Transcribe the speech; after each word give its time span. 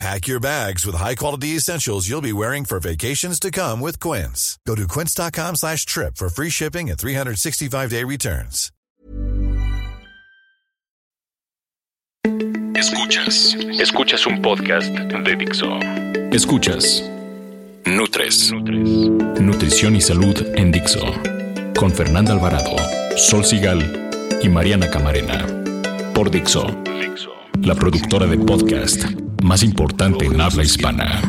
Pack 0.00 0.26
your 0.26 0.40
bags 0.40 0.84
with 0.84 0.96
high-quality 0.96 1.56
essentials 1.56 2.08
you'll 2.08 2.20
be 2.20 2.32
wearing 2.32 2.64
for 2.64 2.80
vacations 2.80 3.38
to 3.40 3.50
come 3.50 3.80
with 3.80 4.00
Quince. 4.00 4.58
Go 4.66 4.74
to 4.74 4.86
quince.com 4.88 5.56
slash 5.56 5.86
trip 5.86 6.16
for 6.16 6.28
free 6.28 6.50
shipping 6.50 6.90
and 6.90 6.98
365-day 6.98 8.04
returns. 8.04 8.70
Escuchas. 12.74 13.54
Escuchas 13.80 14.26
un 14.26 14.42
podcast 14.42 14.88
de 14.88 15.36
Dixo. 15.36 15.78
Escuchas. 16.32 17.02
Nutres. 17.86 18.52
Nutrición 19.40 19.96
y 19.96 20.00
salud 20.00 20.36
en 20.56 20.72
Dixo. 20.72 21.00
Con 21.78 21.92
Fernanda 21.92 22.32
Alvarado, 22.32 22.76
Sol 23.16 23.44
Sigal 23.44 24.10
y 24.42 24.48
Mariana 24.48 24.90
Camarena. 24.90 25.46
Por 26.14 26.30
Dixo. 26.30 26.66
La 27.62 27.74
productora 27.74 28.26
de 28.26 28.38
podcast 28.38 29.04
más 29.44 29.62
importante 29.62 30.24
en 30.24 30.40
habla 30.40 30.62
hispana. 30.64 31.20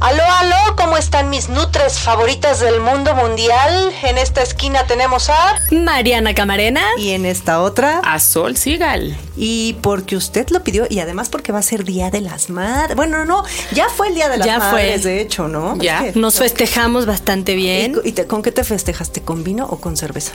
Aló, 0.00 0.22
aló, 0.22 0.76
¿cómo 0.76 0.96
están 0.96 1.28
mis 1.28 1.48
nutres 1.50 1.98
favoritas 1.98 2.60
del 2.60 2.80
mundo 2.80 3.14
mundial? 3.14 3.92
En 4.02 4.16
esta 4.16 4.42
esquina 4.42 4.86
tenemos 4.86 5.28
a 5.28 5.56
Mariana 5.70 6.34
Camarena 6.34 6.82
y 6.96 7.10
en 7.10 7.26
esta 7.26 7.60
otra 7.60 7.98
a 7.98 8.18
Sol 8.18 8.56
Sigal. 8.56 9.16
Y 9.36 9.74
porque 9.82 10.16
usted 10.16 10.48
lo 10.50 10.62
pidió 10.64 10.86
y 10.88 11.00
además 11.00 11.28
porque 11.28 11.52
va 11.52 11.58
a 11.58 11.62
ser 11.62 11.84
Día 11.84 12.10
de 12.10 12.22
las 12.22 12.48
Madres. 12.48 12.96
Bueno, 12.96 13.24
no, 13.26 13.44
ya 13.72 13.88
fue 13.90 14.08
el 14.08 14.14
Día 14.14 14.28
de 14.30 14.38
las 14.38 14.46
ya 14.46 14.58
Madres, 14.58 15.02
fue. 15.02 15.10
de 15.10 15.20
hecho, 15.20 15.48
¿no? 15.48 15.76
Ya. 15.78 16.12
Nos 16.14 16.36
festejamos 16.38 17.04
bastante 17.04 17.54
bien. 17.56 18.00
¿Y, 18.04 18.08
y 18.08 18.12
te, 18.12 18.26
con 18.26 18.40
qué 18.40 18.52
te 18.52 18.64
festejaste? 18.64 19.20
¿Con 19.20 19.44
vino 19.44 19.66
o 19.66 19.80
con 19.80 19.96
cerveza? 19.98 20.32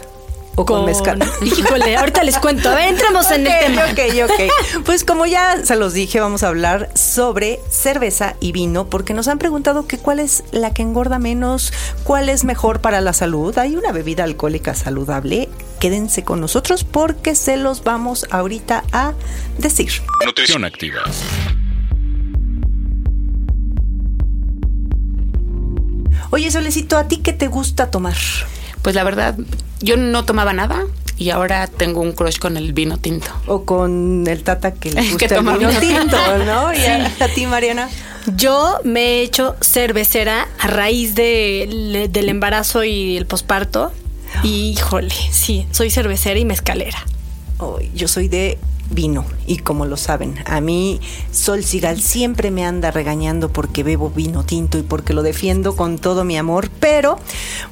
O 0.56 0.66
con, 0.66 0.78
con 0.78 0.86
mezcal. 0.86 1.20
Híjole, 1.42 1.96
ahorita 1.96 2.24
les 2.24 2.38
cuento. 2.38 2.70
A 2.70 2.76
ver, 2.76 2.90
entremos 2.90 3.30
en 3.32 3.42
okay, 3.42 3.54
el 3.54 3.66
tema. 3.66 3.86
Ok, 3.92 4.32
ok. 4.32 4.84
Pues 4.86 5.04
como 5.04 5.26
ya 5.26 5.66
se 5.66 5.76
los 5.76 5.94
dije, 5.94 6.20
vamos 6.20 6.44
a 6.44 6.50
hablar 6.50 6.90
sobre 6.96 7.60
cerveza 7.70 8.36
y 8.40 8.52
vino, 8.52 8.88
porque 8.90 9.14
nos 9.14 9.28
han 9.28 9.40
preguntado 9.40 9.88
que 9.88 9.98
cuál 9.98 10.20
es 10.20 10.44
la 10.52 10.74
que 10.74 10.82
engorda 10.82 11.20
menos, 11.20 11.74
cuál 12.04 12.30
es 12.30 12.44
mejor 12.44 12.82
para 12.82 13.02
la 13.02 13.14
salud. 13.14 13.58
Hay 13.58 13.76
una 13.76 13.92
bebida 13.92 14.24
alcohólica 14.24 14.74
saludable. 14.74 15.50
Quédense 15.80 16.24
con 16.24 16.40
nosotros 16.40 16.84
porque 16.84 17.36
se 17.36 17.58
los 17.58 17.84
vamos 17.84 18.26
ahorita 18.30 18.84
a 18.92 19.14
decir. 19.58 19.92
Nutrición 20.26 20.66
activa. 20.66 21.02
Oye, 26.34 26.50
Solecito, 26.50 26.98
¿a 26.98 27.08
ti 27.08 27.18
qué 27.18 27.32
te 27.32 27.48
gusta 27.48 27.92
tomar? 27.92 28.16
Pues 28.84 28.96
la 28.96 29.04
verdad, 29.04 29.36
yo 29.80 29.98
no 29.98 30.26
tomaba 30.26 30.54
nada 30.54 30.86
y 31.18 31.30
ahora 31.30 31.68
tengo 31.68 32.02
un 32.02 32.12
crush 32.12 32.38
con 32.38 32.58
el 32.58 32.74
vino 32.74 32.98
tinto. 32.98 33.28
O 33.48 33.64
con 33.64 34.26
el 34.28 34.44
tata 34.44 34.74
que 34.74 34.92
le 34.92 35.02
gusta 35.10 35.18
que 35.18 35.34
toma 35.34 35.54
el 35.54 35.60
vino 35.60 35.72
vino 35.72 36.00
tinto, 36.00 36.18
¿no? 36.46 36.74
¿Y 36.76 36.86
a, 36.86 37.12
a, 37.20 37.28
ti, 37.30 37.48
Mariana? 37.48 37.90
Yo 38.36 38.80
me 38.84 39.02
he 39.02 39.22
hecho 39.24 39.56
cervecera 39.62 40.48
a 40.60 40.68
raíz 40.68 41.16
de, 41.16 42.10
del 42.12 42.30
embarazo 42.30 42.84
y 42.84 43.18
el 43.18 43.26
posparto. 43.26 43.92
Y 44.44 44.72
híjole, 44.72 45.16
sí, 45.32 45.66
soy 45.72 45.90
cervecera 45.90 46.40
y 46.40 46.46
mezcalera. 46.46 47.06
Oh, 47.60 47.80
yo 47.96 48.08
soy 48.08 48.28
de 48.28 48.58
vino 48.90 49.26
y 49.46 49.58
como 49.58 49.86
lo 49.86 49.98
saben, 49.98 50.36
a 50.46 50.62
mí 50.62 51.00
Sol 51.32 51.64
Sigal 51.64 52.02
siempre 52.02 52.52
me 52.52 52.66
anda 52.66 52.92
regañando 52.92 53.52
porque 53.52 53.84
bebo 53.84 54.10
vino 54.10 54.44
tinto 54.44 54.78
y 54.78 54.84
porque 54.84 55.14
lo 55.14 55.24
defiendo 55.24 55.76
con 55.76 55.98
todo 55.98 56.24
mi 56.24 56.38
amor, 56.38 56.70
pero 56.80 57.18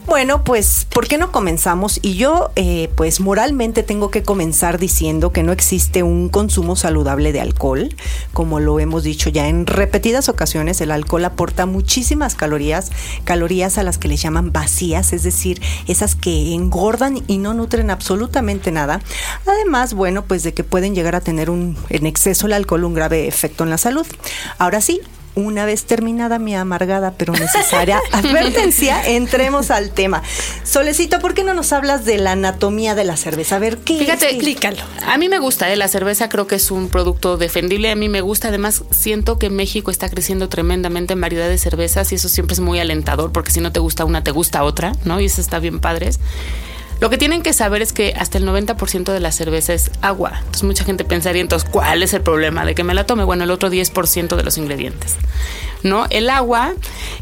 bueno, 0.06 0.44
pues 0.44 0.86
¿por 0.90 1.08
qué 1.08 1.18
no 1.18 1.31
comenzamos? 1.31 2.00
Y 2.02 2.16
yo 2.16 2.52
eh, 2.56 2.90
pues 2.96 3.20
moralmente 3.20 3.84
tengo 3.84 4.12
que 4.12 4.24
comenzar 4.24 4.80
diciendo 4.80 5.31
que 5.31 5.44
no 5.44 5.52
existe 5.52 6.04
un 6.04 6.30
consumo 6.30 6.76
saludable 6.76 7.31
de 7.31 7.42
alcohol, 7.42 7.96
como 8.34 8.60
lo 8.60 8.80
hemos 8.80 9.04
dicho 9.04 9.30
ya 9.30 9.48
en 9.48 9.66
repetidas 9.66 10.30
ocasiones, 10.30 10.81
el 10.81 10.92
alcohol 10.92 11.26
aporta 11.26 11.66
muchísimas 11.66 12.36
calorías, 12.36 12.92
calorías 13.24 13.78
a 13.78 13.84
las 13.84 13.98
que 13.98 14.08
le 14.08 14.18
llaman 14.18 14.52
vacías, 14.52 15.14
es 15.14 15.24
decir, 15.24 15.62
esas 15.88 16.16
que 16.16 16.54
engordan 16.54 17.24
y 17.28 17.38
no 17.38 17.54
nutren 17.54 17.90
absolutamente 17.90 18.72
nada. 18.72 19.02
Además, 19.46 19.94
bueno, 19.94 20.24
pues 20.26 20.44
de 20.44 20.54
que 20.54 20.64
pueden 20.64 20.96
llegar 20.96 21.16
a 21.16 21.22
tener 21.22 21.50
un, 21.50 21.61
en 21.90 22.06
exceso 22.06 22.48
el 22.48 22.54
alcohol 22.54 22.84
un 22.84 22.94
grave 22.94 23.28
efecto 23.28 23.64
en 23.64 23.70
la 23.70 23.78
salud. 23.78 24.06
Ahora 24.58 24.82
sí, 24.82 25.02
una 25.36 25.66
vez 25.66 25.86
terminada 25.86 26.40
mi 26.40 26.56
amargada 26.56 27.14
pero 27.18 27.34
necesaria 27.34 28.00
advertencia, 28.12 29.02
entremos 29.08 29.72
al 29.72 29.92
tema. 29.92 30.22
Solecito, 30.64 31.20
¿por 31.20 31.34
qué 31.34 31.44
no 31.44 31.54
nos 31.54 31.72
hablas 31.72 32.06
de 32.06 32.18
la 32.18 32.34
anatomía 32.34 32.96
de 32.96 33.06
la 33.06 33.18
cerveza? 33.18 33.56
A 33.56 33.60
ver, 33.60 33.78
¿qué 33.78 33.98
Fíjate, 34.00 34.28
es? 34.28 34.34
explícalo. 34.34 34.82
A 35.06 35.18
mí 35.18 35.30
me 35.30 35.40
gusta, 35.40 35.72
¿eh? 35.72 35.76
la 35.76 35.88
cerveza 35.88 36.30
creo 36.30 36.48
que 36.48 36.56
es 36.56 36.72
un 36.72 36.90
producto 36.90 37.38
defendible, 37.38 37.92
a 37.92 37.96
mí 37.96 38.10
me 38.10 38.22
gusta, 38.22 38.50
además 38.50 38.84
siento 38.92 39.40
que 39.40 39.50
México 39.50 39.92
está 39.92 40.10
creciendo 40.10 40.50
tremendamente 40.50 41.14
en 41.14 41.22
variedad 41.22 41.48
de 41.48 41.58
cervezas 41.58 42.12
y 42.12 42.16
eso 42.16 42.30
siempre 42.30 42.54
es 42.54 42.60
muy 42.60 42.80
alentador 42.80 43.32
porque 43.32 43.52
si 43.52 43.62
no 43.62 43.72
te 43.72 43.80
gusta 43.80 44.06
una, 44.06 44.24
te 44.24 44.32
gusta 44.32 44.64
otra, 44.64 44.94
¿no? 45.06 45.20
Y 45.20 45.26
eso 45.26 45.42
está 45.42 45.60
bien 45.60 45.80
padres. 45.80 46.20
Lo 47.01 47.09
que 47.09 47.17
tienen 47.17 47.41
que 47.41 47.51
saber 47.51 47.81
es 47.81 47.94
que 47.94 48.13
hasta 48.16 48.38
el 48.38 48.45
90% 48.45 49.12
de 49.12 49.19
la 49.19 49.31
cerveza 49.31 49.73
es 49.73 49.89
agua. 50.03 50.34
Entonces 50.38 50.63
mucha 50.63 50.84
gente 50.84 51.03
pensaría, 51.03 51.41
entonces, 51.41 51.67
¿cuál 51.67 52.03
es 52.03 52.13
el 52.13 52.22
problema 52.22 52.63
de 52.63 52.75
que 52.75 52.84
me 52.84 52.94
la 52.94 53.07
tome? 53.07 53.23
Bueno, 53.23 53.44
el 53.44 53.50
otro 53.50 53.72
10% 53.72 54.35
de 54.35 54.44
los 54.44 54.59
ingredientes. 54.59 55.17
¿No? 55.84 56.06
El 56.09 56.30
agua, 56.30 56.74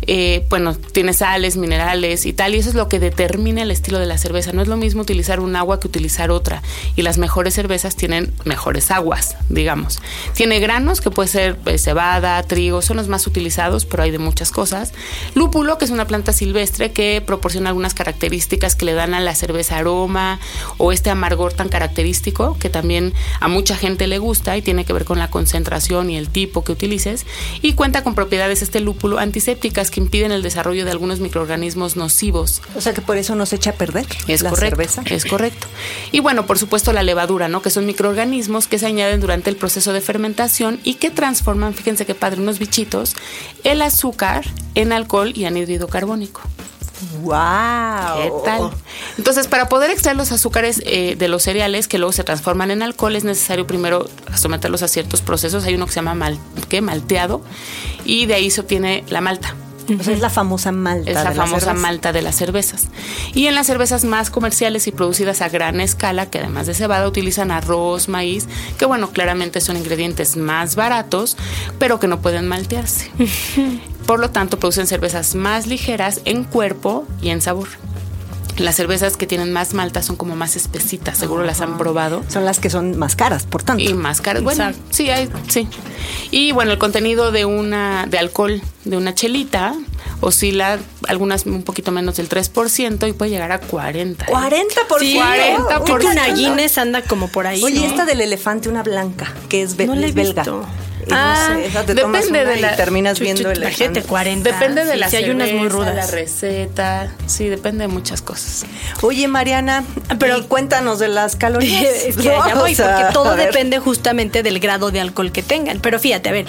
eh, 0.07 0.45
bueno, 0.49 0.75
tiene 0.75 1.13
sales, 1.13 1.55
minerales 1.55 2.25
y 2.25 2.33
tal, 2.33 2.55
y 2.55 2.59
eso 2.59 2.69
es 2.69 2.75
lo 2.75 2.89
que 2.89 2.99
determina 2.99 3.61
el 3.61 3.71
estilo 3.71 3.99
de 3.99 4.05
la 4.05 4.17
cerveza. 4.17 4.51
No 4.51 4.61
es 4.61 4.67
lo 4.67 4.77
mismo 4.77 5.01
utilizar 5.01 5.39
un 5.39 5.55
agua 5.55 5.79
que 5.79 5.87
utilizar 5.87 6.31
otra. 6.31 6.61
Y 6.95 7.01
las 7.01 7.17
mejores 7.17 7.53
cervezas 7.53 7.95
tienen 7.95 8.33
mejores 8.43 8.91
aguas, 8.91 9.37
digamos. 9.49 9.99
Tiene 10.33 10.59
granos, 10.59 11.01
que 11.01 11.11
puede 11.11 11.29
ser 11.29 11.55
pues, 11.57 11.83
cebada, 11.83 12.41
trigo, 12.43 12.81
son 12.81 12.97
los 12.97 13.07
más 13.07 13.27
utilizados, 13.27 13.85
pero 13.85 14.03
hay 14.03 14.11
de 14.11 14.19
muchas 14.19 14.51
cosas. 14.51 14.93
Lúpulo, 15.35 15.77
que 15.77 15.85
es 15.85 15.91
una 15.91 16.07
planta 16.07 16.33
silvestre 16.33 16.91
que 16.91 17.21
proporciona 17.25 17.69
algunas 17.69 17.93
características 17.93 18.75
que 18.75 18.85
le 18.85 18.93
dan 18.93 19.13
a 19.13 19.19
la 19.19 19.35
cerveza 19.35 19.77
aroma 19.77 20.39
o 20.77 20.91
este 20.91 21.09
amargor 21.09 21.53
tan 21.53 21.69
característico 21.69 22.57
que 22.59 22.69
también 22.69 23.13
a 23.39 23.47
mucha 23.47 23.75
gente 23.75 24.07
le 24.07 24.17
gusta 24.17 24.57
y 24.57 24.61
tiene 24.61 24.85
que 24.85 24.93
ver 24.93 25.05
con 25.05 25.19
la 25.19 25.29
concentración 25.29 26.09
y 26.09 26.17
el 26.17 26.29
tipo 26.29 26.63
que 26.63 26.71
utilices 26.71 27.25
y 27.61 27.73
cuenta 27.73 28.03
con 28.03 28.15
propiedades 28.15 28.48
este 28.51 28.79
lúpulo 28.79 29.19
antisépticas 29.19 29.91
que 29.91 29.99
impiden 29.99 30.31
el 30.31 30.41
desarrollo 30.41 30.85
de 30.85 30.91
algunos 30.91 31.19
microorganismos 31.19 31.95
nocivos. 31.95 32.61
O 32.75 32.81
sea 32.81 32.93
que 32.93 33.01
por 33.01 33.17
eso 33.17 33.35
no 33.35 33.45
se 33.45 33.57
echa 33.57 33.71
a 33.71 33.73
perder 33.73 34.05
es 34.27 34.41
la 34.41 34.49
correcto, 34.49 34.75
cerveza. 34.75 35.03
Es 35.05 35.25
correcto. 35.25 35.67
Y 36.11 36.19
bueno, 36.19 36.45
por 36.45 36.57
supuesto 36.57 36.93
la 36.93 37.03
levadura, 37.03 37.47
¿no? 37.47 37.61
Que 37.61 37.69
son 37.69 37.85
microorganismos 37.85 38.67
que 38.67 38.79
se 38.79 38.87
añaden 38.87 39.21
durante 39.21 39.49
el 39.49 39.55
proceso 39.55 39.93
de 39.93 40.01
fermentación 40.01 40.79
y 40.83 40.95
que 40.95 41.11
transforman, 41.11 41.73
fíjense 41.73 42.05
qué 42.05 42.15
padre, 42.15 42.41
unos 42.41 42.59
bichitos, 42.59 43.15
el 43.63 43.81
azúcar 43.81 44.45
en 44.75 44.91
alcohol 44.91 45.31
y 45.35 45.45
anhídrido 45.45 45.87
carbónico. 45.87 46.41
¡Wow! 47.21 47.33
¿Qué 48.21 48.31
tal? 48.43 48.71
Entonces, 49.17 49.47
para 49.47 49.69
poder 49.69 49.91
extraer 49.91 50.17
los 50.17 50.31
azúcares 50.31 50.81
eh, 50.85 51.15
de 51.17 51.27
los 51.27 51.43
cereales 51.43 51.87
que 51.87 51.97
luego 51.97 52.11
se 52.11 52.23
transforman 52.23 52.71
en 52.71 52.81
alcohol, 52.81 53.15
es 53.15 53.23
necesario 53.23 53.65
primero 53.67 54.09
someterlos 54.35 54.83
a 54.83 54.87
ciertos 54.87 55.21
procesos. 55.21 55.63
Hay 55.65 55.75
uno 55.75 55.85
que 55.85 55.93
se 55.93 55.97
llama 55.97 56.15
mal, 56.15 56.37
malteado 56.81 57.41
y 58.05 58.25
de 58.25 58.33
ahí 58.35 58.51
se 58.51 58.61
obtiene 58.61 59.03
la 59.09 59.21
malta. 59.21 59.55
Es 59.89 60.19
la 60.19 60.29
famosa 60.29 60.71
malta. 60.71 61.09
Es 61.09 61.15
la 61.15 61.31
de 61.31 61.35
famosa 61.35 61.73
malta 61.73 62.11
de 62.11 62.21
las 62.21 62.35
cervezas. 62.35 62.87
Y 63.33 63.47
en 63.47 63.55
las 63.55 63.67
cervezas 63.67 64.03
más 64.05 64.29
comerciales 64.29 64.87
y 64.87 64.91
producidas 64.91 65.41
a 65.41 65.49
gran 65.49 65.79
escala, 65.79 66.29
que 66.29 66.39
además 66.39 66.67
de 66.67 66.73
cebada 66.73 67.07
utilizan 67.07 67.51
arroz, 67.51 68.09
maíz, 68.09 68.47
que 68.77 68.85
bueno, 68.85 69.11
claramente 69.11 69.61
son 69.61 69.77
ingredientes 69.77 70.37
más 70.37 70.75
baratos, 70.75 71.37
pero 71.77 71.99
que 71.99 72.07
no 72.07 72.21
pueden 72.21 72.47
maltearse. 72.47 73.11
Por 74.05 74.19
lo 74.19 74.31
tanto, 74.31 74.57
producen 74.59 74.87
cervezas 74.87 75.35
más 75.35 75.67
ligeras 75.67 76.21
en 76.25 76.43
cuerpo 76.43 77.05
y 77.21 77.29
en 77.29 77.41
sabor. 77.41 77.67
Las 78.59 78.75
cervezas 78.75 79.15
que 79.17 79.25
tienen 79.25 79.51
más 79.53 79.73
malta 79.73 80.01
son 80.03 80.15
como 80.15 80.35
más 80.35 80.55
espesitas, 80.55 81.17
seguro 81.17 81.43
las 81.43 81.61
han 81.61 81.77
probado. 81.77 82.23
Son 82.27 82.43
las 82.45 82.59
que 82.59 82.69
son 82.69 82.97
más 82.97 83.15
caras, 83.15 83.43
por 83.43 83.63
tanto. 83.63 83.81
Y 83.83 83.93
más 83.93 84.19
caras. 84.21 84.43
Bueno, 84.43 84.65
Exacto. 84.65 84.87
sí, 84.91 85.09
hay, 85.09 85.29
sí. 85.47 85.67
Y 86.31 86.51
bueno, 86.51 86.71
el 86.71 86.77
contenido 86.77 87.31
de 87.31 87.45
una 87.45 88.05
de 88.07 88.19
alcohol 88.19 88.61
de 88.85 88.97
una 88.97 89.15
chelita 89.15 89.73
oscila 90.21 90.77
algunas 91.07 91.45
un 91.45 91.63
poquito 91.63 91.91
menos 91.91 92.17
del 92.17 92.27
3% 92.27 93.07
y 93.07 93.13
puede 93.13 93.31
llegar 93.31 93.51
a 93.53 93.59
40. 93.59 94.25
40 94.25 94.75
por 94.89 94.99
Sí, 94.99 95.15
40 95.15 95.81
creo 95.85 95.97
que 95.99 96.05
una. 96.07 96.27
Guinness 96.33 96.77
anda 96.77 97.01
como 97.03 97.29
por 97.29 97.47
ahí. 97.47 97.63
Oye, 97.63 97.79
¿no? 97.79 97.85
esta 97.87 98.05
del 98.05 98.19
elefante, 98.21 98.67
una 98.69 98.83
blanca, 98.83 99.33
que 99.47 99.61
es, 99.61 99.77
be- 99.77 99.87
No 99.87 99.93
es 99.93 100.13
belga. 100.13 100.43
visto. 100.43 100.65
Ah, 101.11 101.57
depende 101.85 102.45
de 102.45 102.57
la, 102.57 102.73
y 102.73 102.75
terminas 102.75 103.19
viendo 103.19 103.49
el 103.51 103.65
gente 103.69 104.03
40. 104.03 104.51
Depende 104.51 104.85
de 104.85 104.97
la 104.97 105.09
si 105.09 105.17
hay 105.17 105.29
unas 105.29 105.51
muy 105.51 105.69
rudas. 105.69 105.95
la 105.95 106.07
receta, 106.07 107.11
sí, 107.25 107.47
depende 107.47 107.83
de 107.83 107.87
muchas 107.87 108.21
cosas. 108.21 108.65
Oye, 109.01 109.27
Mariana, 109.27 109.83
pero 110.19 110.47
cuéntanos 110.47 110.99
de 110.99 111.07
las 111.07 111.35
calorías. 111.35 111.83
es 112.07 112.17
que 112.17 112.23
ya 112.23 112.55
voy, 112.55 112.75
porque 112.75 113.05
todo 113.13 113.35
depende 113.35 113.79
justamente 113.79 114.43
del 114.43 114.59
grado 114.59 114.91
de 114.91 115.01
alcohol 115.01 115.31
que 115.31 115.43
tengan. 115.43 115.79
Pero 115.79 115.99
fíjate, 115.99 116.29
a 116.29 116.31
ver, 116.31 116.45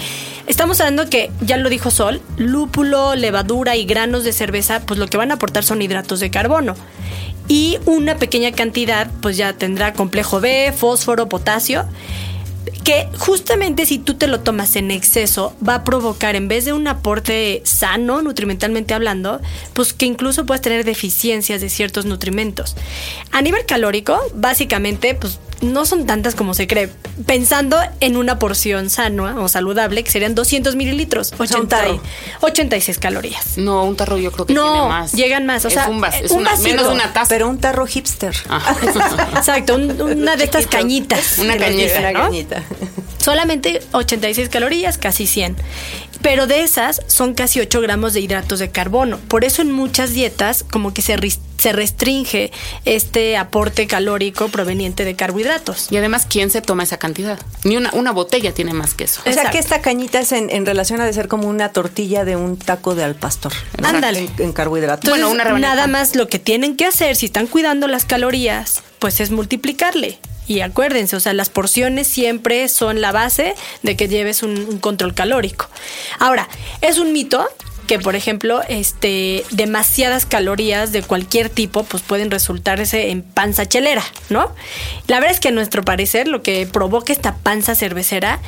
estamos 0.47 0.81
hablando 0.81 1.09
que 1.09 1.31
ya 1.41 1.57
lo 1.57 1.69
dijo 1.69 1.91
Sol, 1.91 2.21
lúpulo, 2.37 3.15
levadura 3.15 3.77
y 3.77 3.85
granos 3.85 4.25
de 4.25 4.33
cerveza, 4.33 4.81
pues 4.81 4.99
lo 4.99 5.07
que 5.07 5.17
van 5.17 5.31
a 5.31 5.35
aportar 5.35 5.65
son 5.65 5.83
hidratos 5.83 6.21
de 6.21 6.31
carbono 6.31 6.75
y 7.51 7.79
una 7.85 8.17
pequeña 8.17 8.53
cantidad 8.53 9.11
pues 9.21 9.37
ya 9.37 9.53
tendrá 9.55 9.93
complejo 9.93 10.41
B, 10.41 10.73
fósforo, 10.73 11.29
potasio 11.29 11.85
que 12.85 13.09
justamente 13.19 13.87
si 13.87 13.99
tú 13.99 14.15
te 14.15 14.27
lo 14.27 14.41
tomas 14.41 14.77
en 14.77 14.91
exceso 14.91 15.55
va 15.67 15.77
a 15.77 15.85
provocar 15.85 16.37
en 16.37 16.49
vez 16.49 16.65
de 16.65 16.73
un 16.73 16.87
aporte 16.89 17.63
sano 17.65 18.23
nutrimentalmente 18.23 18.95
hablando, 18.95 19.41
pues 19.73 19.93
que 19.93 20.07
incluso 20.07 20.47
puedas 20.47 20.61
tener 20.61 20.85
deficiencias 20.85 21.61
de 21.61 21.69
ciertos 21.69 22.07
nutrimentos. 22.07 22.77
A 23.33 23.43
nivel 23.43 23.65
calórico, 23.67 24.19
básicamente, 24.35 25.15
pues 25.15 25.39
no 25.63 25.85
son 25.85 26.07
tantas 26.07 26.35
como 26.35 26.55
se 26.55 26.67
cree. 26.67 26.91
Pensando 27.27 27.79
en 28.01 28.17
una 28.17 28.39
porción 28.39 28.89
sana 28.91 29.41
o 29.41 29.49
saludable, 29.49 30.03
que 30.03 30.11
serían 30.11 30.35
200 30.35 30.75
mililitros, 30.77 31.35
80, 31.39 32.01
86 32.41 32.99
calorías. 32.99 33.59
No, 33.59 33.85
un 33.85 33.97
tarro 33.97 34.17
yo 34.17 34.33
creo 34.33 34.47
que 34.47 34.55
tiene 34.55 34.69
más. 34.69 35.13
llegan 35.13 35.47
más. 35.47 35.65
O 35.65 35.71
sea, 35.71 35.89
un, 35.89 36.03
es 36.05 36.31
una, 36.31 36.57
menos 36.57 36.87
una 36.89 37.13
taza. 37.13 37.29
Pero 37.29 37.49
un 37.49 37.59
tarro 37.59 37.87
hipster. 37.87 38.35
Ah. 38.49 38.75
Exacto, 39.37 39.75
una 39.77 40.37
de 40.37 40.45
estas 40.45 40.67
cañitas. 40.67 41.39
Una 41.39 41.57
cañita. 41.57 41.99
Una 41.99 42.13
cañita. 42.13 42.60
Solamente 43.19 43.83
86 43.93 44.49
calorías, 44.49 44.99
casi 44.99 45.27
100. 45.27 45.57
Pero 46.23 46.47
de 46.47 46.63
esas 46.63 47.01
son 47.07 47.35
casi 47.35 47.61
8 47.61 47.81
gramos 47.81 48.13
de 48.13 48.21
hidratos 48.21 48.59
de 48.59 48.71
carbono. 48.71 49.19
Por 49.29 49.45
eso 49.45 49.63
en 49.63 49.73
muchas 49.73 50.13
dietas 50.13 50.65
como 50.71 50.93
que 50.93 51.01
se, 51.01 51.17
se 51.59 51.73
restringe 51.73 52.53
este 52.85 53.39
aporte 53.39 53.87
calórico 53.87 54.49
proveniente 54.49 55.05
de 55.05 55.17
carbohidratos. 55.17 55.89
Y 55.91 55.97
además, 55.97 56.27
¿quién 56.29 56.51
se 56.51 56.61
toma 56.61 56.83
esa 56.83 56.99
cantidad? 56.99 57.39
Ni 57.65 57.77
una, 57.77 57.91
una 57.95 58.11
botella 58.13 58.53
tiene 58.53 58.75
más 58.75 58.93
que 58.93 59.05
eso. 59.05 59.23
O 59.27 59.33
sea 59.33 59.51
que 59.51 59.59
esta 59.59 59.81
cañita 59.81 60.21
es 60.21 60.33
en, 60.33 60.67
relación 60.67 61.01
a 61.01 61.07
de 61.07 61.13
ser 61.15 61.29
como 61.29 61.49
una 61.49 61.71
tortilla 61.73 62.25
de 62.25 62.37
un 62.37 62.59
taco 62.59 62.95
de 62.95 63.05
al 63.05 63.15
pastor. 63.15 63.53
Ándale. 63.83 64.29
En, 64.39 64.53
carbohidratos. 64.53 65.09
bueno, 65.09 65.31
una 65.31 65.45
nada 65.59 65.87
más 65.87 66.17
lo 66.17 66.29
que 66.29 66.39
tienen 66.39 66.77
que 66.77 66.85
hacer 66.85 67.17
si 67.17 67.27
están 67.27 67.47
cuidando 67.47 67.87
las 67.87 68.05
calorías, 68.05 68.83
pues 68.99 69.21
es 69.21 69.31
multiplicarle. 69.31 70.19
Y 70.51 70.63
acuérdense, 70.63 71.15
o 71.15 71.21
sea, 71.21 71.33
las 71.33 71.49
porciones 71.49 72.09
siempre 72.09 72.69
son 72.69 73.01
la 73.01 73.13
base 73.13 73.55
de 73.85 73.97
que 73.97 74.09
lleves 74.09 74.43
un, 74.43 74.81
control 74.81 75.15
calórico. 75.15 75.69
Ahora, 76.19 76.49
es 76.81 76.99
un 76.99 77.13
mito 77.13 77.47
que 77.87 78.01
por 78.01 78.17
ejemplo, 78.17 78.61
este, 78.69 79.45
demasiadas 79.53 80.27
calorías 80.27 80.91
de 80.91 81.03
cualquier 81.05 81.51
tipo, 81.51 81.85
pues 81.85 82.03
pueden 82.03 82.33
resultarse 82.33 83.11
en 83.11 83.23
panza 83.23 83.67
chelera, 83.67 84.03
¿no? 84.29 84.53
La 85.07 85.21
verdad 85.21 85.35
es 85.35 85.41
que 85.41 85.49
a 85.49 85.53
nuestro 85.53 85.85
parecer 85.85 86.27
lo 86.27 86.43
que 86.43 86.67
provoca 86.67 87.13
esta 87.13 87.37
panza 87.37 87.77
cervecera 87.77 88.41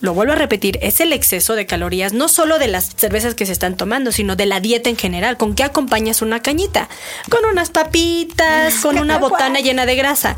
lo 0.00 0.14
vuelvo 0.14 0.32
a 0.32 0.36
repetir, 0.36 0.78
es 0.82 1.00
el 1.00 1.12
exceso 1.12 1.54
de 1.54 1.66
calorías, 1.66 2.14
no 2.14 2.28
solo 2.28 2.58
de 2.58 2.68
las 2.68 2.96
cervezas 2.96 3.34
que 3.34 3.44
se 3.44 3.52
están 3.52 3.76
tomando, 3.76 4.12
sino 4.12 4.34
de 4.34 4.46
la 4.46 4.60
dieta 4.60 4.88
en 4.88 4.96
general. 4.96 5.36
¿Con 5.36 5.54
qué 5.54 5.62
acompañas 5.62 6.22
una 6.22 6.40
cañita? 6.40 6.88
Con 7.28 7.44
unas 7.44 7.68
papitas, 7.70 8.74
con 8.76 8.98
una 8.98 9.18
botana 9.18 9.60
llena 9.60 9.84
de 9.84 9.96
grasa. 9.96 10.36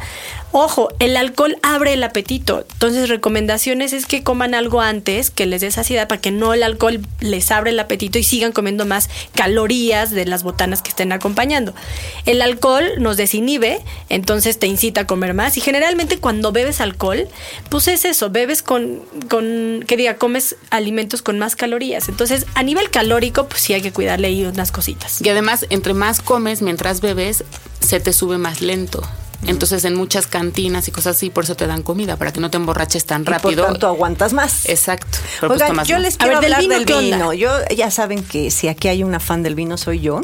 Ojo, 0.54 0.90
el 0.98 1.16
alcohol 1.16 1.56
abre 1.62 1.94
el 1.94 2.04
apetito. 2.04 2.66
Entonces, 2.72 3.08
recomendaciones 3.08 3.94
es 3.94 4.04
que 4.04 4.22
coman 4.22 4.54
algo 4.54 4.82
antes 4.82 5.30
que 5.30 5.46
les 5.46 5.62
dé 5.62 5.70
saciedad 5.70 6.08
para 6.08 6.20
que 6.20 6.30
no 6.30 6.52
el 6.52 6.62
alcohol 6.62 7.00
les 7.20 7.50
abre 7.50 7.70
el 7.70 7.80
apetito 7.80 8.18
y 8.18 8.22
sigan 8.22 8.52
comiendo 8.52 8.84
más 8.84 9.08
calorías 9.34 10.10
de 10.10 10.26
las 10.26 10.42
botanas 10.42 10.82
que 10.82 10.90
estén 10.90 11.10
acompañando. 11.12 11.74
El 12.26 12.42
alcohol 12.42 12.84
nos 12.98 13.16
desinhibe, 13.16 13.80
entonces 14.10 14.58
te 14.58 14.66
incita 14.66 15.02
a 15.02 15.06
comer 15.06 15.32
más. 15.32 15.56
Y 15.56 15.62
generalmente 15.62 16.18
cuando 16.18 16.52
bebes 16.52 16.82
alcohol, 16.82 17.28
pues 17.70 17.88
es 17.88 18.04
eso, 18.04 18.28
bebes 18.28 18.62
con, 18.62 19.00
con 19.30 19.82
que 19.86 19.96
diga, 19.96 20.16
comes 20.16 20.56
alimentos 20.68 21.22
con 21.22 21.38
más 21.38 21.56
calorías. 21.56 22.10
Entonces, 22.10 22.44
a 22.54 22.62
nivel 22.62 22.90
calórico, 22.90 23.48
pues 23.48 23.62
sí 23.62 23.72
hay 23.72 23.80
que 23.80 23.92
cuidarle 23.92 24.28
ahí 24.28 24.44
unas 24.44 24.70
cositas. 24.70 25.22
Y 25.22 25.30
además, 25.30 25.64
entre 25.70 25.94
más 25.94 26.20
comes 26.20 26.60
mientras 26.60 27.00
bebes, 27.00 27.42
se 27.80 28.00
te 28.00 28.12
sube 28.12 28.36
más 28.36 28.60
lento. 28.60 29.02
Entonces, 29.46 29.84
en 29.84 29.94
muchas 29.94 30.26
cantinas 30.26 30.88
y 30.88 30.92
cosas 30.92 31.16
así, 31.16 31.30
por 31.30 31.44
eso 31.44 31.56
te 31.56 31.66
dan 31.66 31.82
comida, 31.82 32.16
para 32.16 32.32
que 32.32 32.40
no 32.40 32.50
te 32.50 32.56
emborraches 32.56 33.06
tan 33.06 33.26
rápido. 33.26 33.52
Y 33.52 33.56
por 33.56 33.66
tanto, 33.66 33.88
aguantas 33.88 34.32
más. 34.32 34.68
Exacto. 34.68 35.18
Pues 35.40 35.60
yo 35.86 35.98
les 35.98 36.16
quiero 36.16 36.38
hablar 36.38 36.62
del 36.62 36.84
vino. 36.84 37.32
Yo, 37.32 37.50
ya 37.74 37.90
saben 37.90 38.22
que 38.22 38.50
si 38.50 38.68
aquí 38.68 38.88
hay 38.88 39.02
una 39.02 39.20
fan 39.20 39.42
del 39.42 39.54
vino, 39.54 39.76
soy 39.76 40.00
yo. 40.00 40.20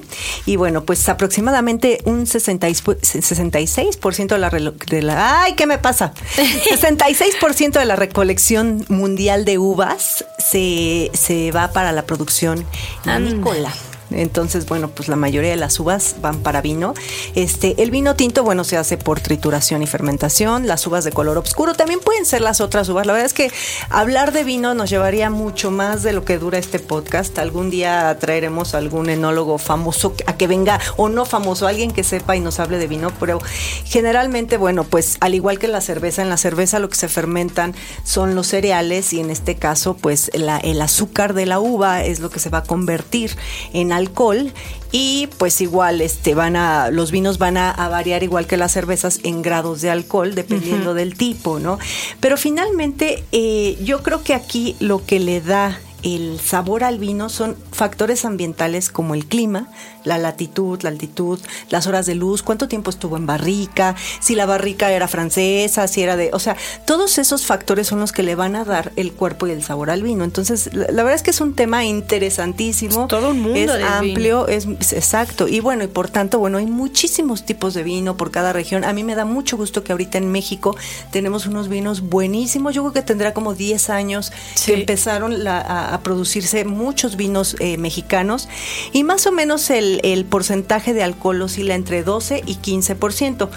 Y 0.47 0.57
bueno, 0.57 0.85
pues 0.85 1.09
aproximadamente 1.09 2.01
un 2.05 2.27
66% 2.27 4.29
de 4.29 4.39
la, 4.39 4.51
de 4.51 5.03
la... 5.03 5.43
¡Ay, 5.43 5.55
qué 5.55 5.67
me 5.67 5.79
pasa! 5.79 6.13
66% 6.37 7.79
de 7.79 7.85
la 7.85 7.97
recolección 7.97 8.85
mundial 8.89 9.45
de 9.45 9.59
uvas 9.59 10.25
se, 10.39 11.11
se 11.15 11.51
va 11.51 11.73
para 11.73 11.93
la 11.93 12.07
producción 12.07 12.65
vinícola. 13.05 13.73
Entonces, 14.11 14.67
bueno, 14.67 14.89
pues 14.89 15.09
la 15.09 15.17
mayoría 15.17 15.51
de 15.51 15.57
las 15.57 15.79
uvas 15.81 16.17
van 16.21 16.39
para 16.41 16.61
vino. 16.61 16.95
Este, 17.35 17.83
el 17.83 17.91
vino 17.91 18.17
tinto, 18.17 18.43
bueno, 18.43 18.65
se 18.65 18.77
hace 18.77 18.97
por 18.97 19.21
trituración 19.21 19.83
y 19.83 19.87
fermentación. 19.87 20.67
Las 20.67 20.87
uvas 20.87 21.05
de 21.05 21.13
color 21.13 21.39
oscuro 21.39 21.75
también 21.75 22.01
pueden 22.01 22.25
ser 22.25 22.41
las 22.41 22.61
otras 22.61 22.89
uvas. 22.89 23.07
La 23.07 23.13
verdad 23.13 23.27
es 23.27 23.35
que 23.35 23.51
hablar 23.91 24.33
de 24.33 24.45
vino 24.45 24.75
nos 24.75 24.91
llevaría 24.91 25.31
mucho 25.31 25.71
más 25.71 26.03
de 26.03 26.13
lo 26.13 26.25
que 26.25 26.39
dura 26.39 26.59
este 26.59 26.79
podcast. 26.79 27.39
Algún 27.39 27.71
día 27.71 28.17
traeremos 28.19 28.75
algún 28.75 29.11
enólogo 29.11 29.59
famoso 29.59 30.15
a 30.27 30.37
que 30.37 30.47
venga 30.47 30.81
o 30.97 31.09
no 31.09 31.25
famoso, 31.25 31.67
alguien 31.67 31.91
que 31.91 32.05
sepa 32.05 32.37
y 32.37 32.41
nos 32.41 32.61
hable 32.61 32.79
de 32.79 32.87
vino, 32.87 33.13
pero 33.21 33.41
generalmente, 33.85 34.57
bueno, 34.57 34.85
pues 34.85 35.17
al 35.21 35.35
igual 35.35 35.59
que 35.59 35.69
la 35.69 35.81
cerveza, 35.81 36.23
en 36.23 36.29
la 36.29 36.37
cerveza 36.37 36.79
lo 36.79 36.89
que 36.89 36.97
se 36.97 37.09
fermentan 37.09 37.75
son 38.05 38.35
los 38.35 38.49
cereales 38.49 39.13
y 39.13 39.21
en 39.21 39.31
este 39.31 39.57
caso, 39.57 39.95
pues 39.95 40.31
el 40.35 40.81
azúcar 40.81 41.35
de 41.35 41.47
la 41.47 41.61
uva 41.61 42.05
es 42.05 42.21
lo 42.21 42.31
que 42.31 42.39
se 42.39 42.51
va 42.51 42.59
a 42.59 42.65
convertir 42.65 43.37
en 43.73 43.93
alcohol 43.99 44.53
y 44.91 45.29
pues 45.39 45.61
igual 45.61 46.01
este 46.01 46.35
van 46.35 46.57
a 46.57 46.91
los 46.91 47.11
vinos 47.11 47.39
van 47.39 47.57
a, 47.57 47.73
variar 47.89 48.23
igual 48.23 48.47
que 48.47 48.57
las 48.57 48.73
cervezas 48.73 49.21
en 49.23 49.43
grados 49.43 49.83
de 49.83 49.91
alcohol 49.91 50.35
dependiendo 50.35 50.95
del 50.95 51.17
tipo 51.17 51.59
no 51.59 51.79
pero 52.21 52.37
finalmente 52.37 53.25
eh, 53.33 53.79
yo 53.83 54.03
creo 54.03 54.23
que 54.23 54.35
aquí 54.35 54.77
lo 54.81 55.05
que 55.05 55.21
le 55.21 55.41
da 55.41 55.79
el 56.03 56.39
sabor 56.41 56.85
al 56.85 56.99
vino 56.99 57.29
son 57.29 57.57
factores 57.73 58.25
ambientales 58.25 58.91
como 58.91 59.15
el 59.15 59.27
clima, 59.27 59.69
la 60.05 60.19
latitud, 60.19 60.81
la 60.83 60.91
altitud, 60.91 61.39
las 61.71 61.87
horas 61.87 62.07
de 62.07 62.15
luz, 62.15 62.43
cuánto 62.43 62.69
tiempo 62.69 62.91
estuvo 62.91 63.17
en 63.17 63.27
barrica, 63.27 63.97
si 64.21 64.35
la 64.35 64.47
barrica 64.47 64.91
era 64.93 65.09
francesa, 65.09 65.89
si 65.89 66.03
era 66.03 66.17
de, 66.17 66.31
o 66.33 66.39
sea, 66.39 66.57
todos 66.87 67.19
esos 67.19 67.47
factores 67.47 67.89
son 67.89 68.01
los 68.01 68.13
que 68.13 68.23
le 68.23 68.35
van 68.35 68.57
a 68.57 68.65
dar 68.65 68.93
el 68.97 69.13
cuerpo 69.13 69.47
y 69.47 69.51
el 69.51 69.63
sabor 69.63 69.91
al 69.91 70.03
vino. 70.03 70.25
Entonces, 70.25 70.71
la, 70.73 70.87
verdad 70.87 71.15
es 71.15 71.23
que 71.23 71.31
es 71.31 71.41
un 71.41 71.55
tema 71.55 71.85
interesantísimo, 71.85 73.03
es 73.03 73.09
todo 73.09 73.31
un 73.31 73.41
mundo 73.41 73.75
es 73.75 73.85
amplio, 73.85 74.49
es, 74.49 74.67
exacto. 74.93 75.49
Y 75.49 75.61
bueno, 75.61 75.85
y 75.85 75.89
por 75.89 76.09
tanto, 76.11 76.39
bueno, 76.39 76.59
hay 76.59 76.67
muchísimos 76.67 77.45
tipos 77.45 77.75
de 77.75 77.83
vino 77.83 78.17
por 78.17 78.31
cada 78.31 78.53
región. 78.53 78.85
A 78.85 78.93
mí 78.93 79.05
me 79.05 79.15
da 79.15 79.25
mucho 79.25 79.57
gusto 79.57 79.85
que 79.85 79.93
ahorita 79.93 80.19
en 80.19 80.31
México 80.31 80.77
tenemos 81.11 81.47
unos 81.47 81.69
vinos 81.69 82.01
buenísimos. 82.03 82.75
Yo 82.75 82.83
creo 82.83 82.93
que 82.93 83.03
tendrá 83.03 83.35
como 83.35 83.55
10 83.55 83.91
años 83.91 84.33
que 84.65 84.75
empezaron 84.75 85.45
la, 85.45 85.59
a, 85.61 85.88
producirse 86.03 86.65
muchos 86.65 87.17
vinos 87.17 87.57
eh, 87.59 87.79
mexicanos 87.79 88.49
y 88.93 89.05
más 89.05 89.27
o 89.27 89.33
menos 89.33 89.71
el, 89.71 90.27
porcentaje 90.29 90.93
de 90.93 91.03
alcohol 91.03 91.41
oscila 91.43 91.75
entre 91.75 92.03
12 92.03 92.43
y 92.45 92.57
15%. 92.57 93.49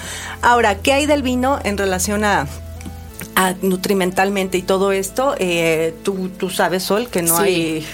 Ahora, 0.41 0.77
¿qué 0.79 0.93
hay 0.93 1.05
del 1.05 1.21
vino 1.21 1.59
en 1.63 1.77
relación 1.77 2.23
a 2.23 2.47
nutrimentalmente 3.61 4.57
y 4.57 4.61
todo 4.61 4.91
esto, 4.91 5.35
eh, 5.39 5.95
tú, 6.03 6.29
tú 6.29 6.49
sabes, 6.49 6.83
Sol, 6.83 7.07
que 7.09 7.21
no 7.21 7.37
hay 7.37 7.85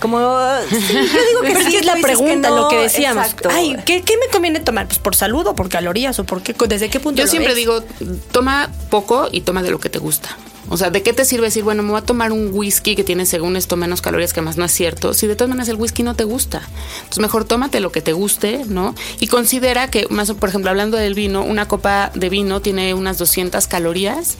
como 0.00 0.20
yo 0.20 0.60
digo 0.68 1.40
que 1.42 1.64
sí, 1.70 1.76
es 1.76 1.86
la 1.86 1.96
pregunta 1.96 2.50
lo 2.50 2.68
que 2.68 2.76
decíamos. 2.76 3.34
ay 3.50 3.76
¿qué, 3.84 4.02
me 4.20 4.28
conviene 4.30 4.60
tomar 4.60 4.86
pues 4.86 4.98
por 4.98 5.14
salud 5.14 5.46
o 5.46 5.54
por 5.54 5.68
calorías 5.68 6.18
o 6.18 6.24
por 6.24 6.42
qué 6.42 6.54
desde 6.68 6.90
qué 6.90 7.00
punto 7.00 7.22
yo 7.22 7.28
siempre 7.28 7.54
digo 7.54 7.82
toma 8.30 8.70
poco 8.90 9.28
y 9.32 9.40
toma 9.40 9.62
de 9.62 9.70
lo 9.70 9.80
que 9.80 9.88
te 9.88 9.98
gusta 9.98 10.36
o 10.68 10.76
sea, 10.76 10.90
¿de 10.90 11.02
qué 11.02 11.12
te 11.12 11.24
sirve 11.24 11.46
decir, 11.46 11.64
bueno, 11.64 11.82
me 11.82 11.90
voy 11.90 11.98
a 11.98 12.02
tomar 12.02 12.32
un 12.32 12.50
whisky 12.52 12.94
que 12.96 13.04
tiene 13.04 13.26
según 13.26 13.56
esto 13.56 13.76
menos 13.76 14.00
calorías, 14.00 14.32
que 14.32 14.40
más 14.40 14.56
no 14.56 14.64
es 14.64 14.72
cierto, 14.72 15.14
si 15.14 15.26
de 15.26 15.36
todas 15.36 15.48
maneras 15.48 15.68
el 15.68 15.76
whisky 15.76 16.02
no 16.02 16.14
te 16.14 16.24
gusta? 16.24 16.62
Entonces 16.98 17.18
mejor 17.18 17.44
tómate 17.44 17.80
lo 17.80 17.92
que 17.92 18.02
te 18.02 18.12
guste, 18.12 18.62
¿no? 18.66 18.94
Y 19.20 19.28
considera 19.28 19.90
que, 19.90 20.06
más 20.10 20.30
por 20.32 20.48
ejemplo, 20.48 20.70
hablando 20.70 20.96
del 20.96 21.14
vino, 21.14 21.42
una 21.42 21.68
copa 21.68 22.10
de 22.14 22.28
vino 22.28 22.60
tiene 22.60 22.94
unas 22.94 23.18
200 23.18 23.66
calorías. 23.66 24.36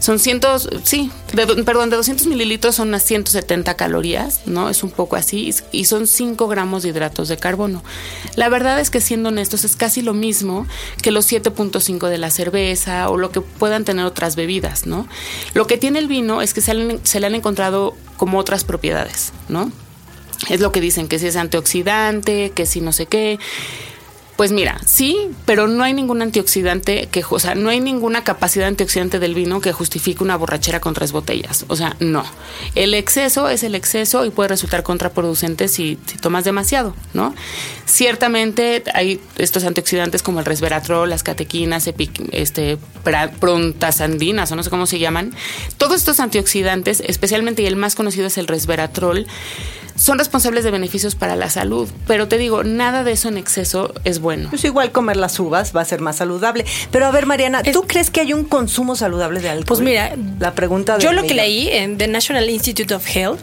Son 0.00 0.18
cientos, 0.18 0.68
sí, 0.84 1.10
perdón, 1.34 1.90
de 1.90 1.96
200 1.96 2.26
mililitros 2.26 2.76
son 2.76 2.88
unas 2.88 3.04
170 3.04 3.74
calorías, 3.74 4.40
¿no? 4.46 4.68
Es 4.68 4.82
un 4.82 4.90
poco 4.90 5.16
así, 5.16 5.54
y 5.72 5.84
son 5.84 6.06
5 6.06 6.48
gramos 6.48 6.82
de 6.82 6.90
hidratos 6.90 7.28
de 7.28 7.36
carbono. 7.36 7.82
La 8.36 8.48
verdad 8.48 8.80
es 8.80 8.90
que 8.90 9.00
siendo 9.00 9.30
honestos, 9.30 9.64
es 9.64 9.76
casi 9.76 10.02
lo 10.02 10.14
mismo 10.14 10.66
que 11.02 11.10
los 11.10 11.30
7.5 11.30 12.08
de 12.08 12.18
la 12.18 12.30
cerveza 12.30 13.08
o 13.08 13.16
lo 13.16 13.30
que 13.30 13.40
puedan 13.40 13.84
tener 13.84 14.04
otras 14.04 14.36
bebidas, 14.36 14.86
¿no? 14.86 15.08
Que 15.70 15.78
tiene 15.78 16.00
el 16.00 16.08
vino 16.08 16.42
es 16.42 16.52
que 16.52 16.60
se 16.60 16.98
se 17.04 17.20
le 17.20 17.26
han 17.28 17.36
encontrado 17.36 17.94
como 18.16 18.38
otras 18.38 18.64
propiedades, 18.64 19.32
¿no? 19.48 19.70
Es 20.48 20.58
lo 20.58 20.72
que 20.72 20.80
dicen, 20.80 21.06
que 21.06 21.20
si 21.20 21.28
es 21.28 21.36
antioxidante, 21.36 22.50
que 22.50 22.66
si 22.66 22.80
no 22.80 22.90
sé 22.90 23.06
qué. 23.06 23.38
Pues 24.40 24.52
mira, 24.52 24.80
sí, 24.86 25.32
pero 25.44 25.68
no 25.68 25.84
hay 25.84 25.92
ningún 25.92 26.22
antioxidante 26.22 27.08
que, 27.12 27.22
o 27.28 27.38
sea, 27.38 27.54
no 27.54 27.68
hay 27.68 27.78
ninguna 27.78 28.24
capacidad 28.24 28.68
antioxidante 28.68 29.18
del 29.18 29.34
vino 29.34 29.60
que 29.60 29.70
justifique 29.70 30.24
una 30.24 30.34
borrachera 30.34 30.80
con 30.80 30.94
tres 30.94 31.12
botellas. 31.12 31.66
O 31.68 31.76
sea, 31.76 31.94
no. 32.00 32.24
El 32.74 32.94
exceso 32.94 33.50
es 33.50 33.64
el 33.64 33.74
exceso 33.74 34.24
y 34.24 34.30
puede 34.30 34.48
resultar 34.48 34.82
contraproducente 34.82 35.68
si, 35.68 35.98
si 36.06 36.16
tomas 36.16 36.44
demasiado, 36.44 36.96
¿no? 37.12 37.34
Ciertamente 37.84 38.82
hay 38.94 39.20
estos 39.36 39.64
antioxidantes 39.64 40.22
como 40.22 40.38
el 40.38 40.46
resveratrol, 40.46 41.10
las 41.10 41.22
catequinas, 41.22 41.86
este, 42.32 42.78
prontasandinas 43.40 44.50
o 44.52 44.56
no 44.56 44.62
sé 44.62 44.70
cómo 44.70 44.86
se 44.86 44.98
llaman. 44.98 45.34
Todos 45.76 45.96
estos 45.96 46.18
antioxidantes, 46.18 47.02
especialmente 47.06 47.60
y 47.60 47.66
el 47.66 47.76
más 47.76 47.94
conocido 47.94 48.28
es 48.28 48.38
el 48.38 48.46
resveratrol, 48.46 49.26
son 50.00 50.18
responsables 50.18 50.64
de 50.64 50.70
beneficios 50.70 51.14
para 51.14 51.36
la 51.36 51.50
salud. 51.50 51.86
Pero 52.06 52.26
te 52.26 52.38
digo, 52.38 52.64
nada 52.64 53.04
de 53.04 53.12
eso 53.12 53.28
en 53.28 53.36
exceso 53.36 53.92
es 54.04 54.18
bueno. 54.18 54.48
Pues 54.48 54.64
igual 54.64 54.92
comer 54.92 55.18
las 55.18 55.38
uvas 55.38 55.76
va 55.76 55.82
a 55.82 55.84
ser 55.84 56.00
más 56.00 56.16
saludable. 56.16 56.64
Pero 56.90 57.04
a 57.04 57.10
ver, 57.10 57.26
Mariana, 57.26 57.62
¿tú 57.62 57.82
crees 57.86 58.10
que 58.10 58.22
hay 58.22 58.32
un 58.32 58.44
consumo 58.44 58.96
saludable 58.96 59.40
de 59.40 59.50
alcohol? 59.50 59.66
Pues 59.66 59.80
mira, 59.80 60.16
la 60.38 60.54
pregunta 60.54 60.96
Yo 60.98 61.12
lo 61.12 61.24
que 61.24 61.34
leí 61.34 61.68
en 61.68 61.98
The 61.98 62.08
National 62.08 62.48
Institute 62.48 62.94
of 62.94 63.06
Health, 63.14 63.40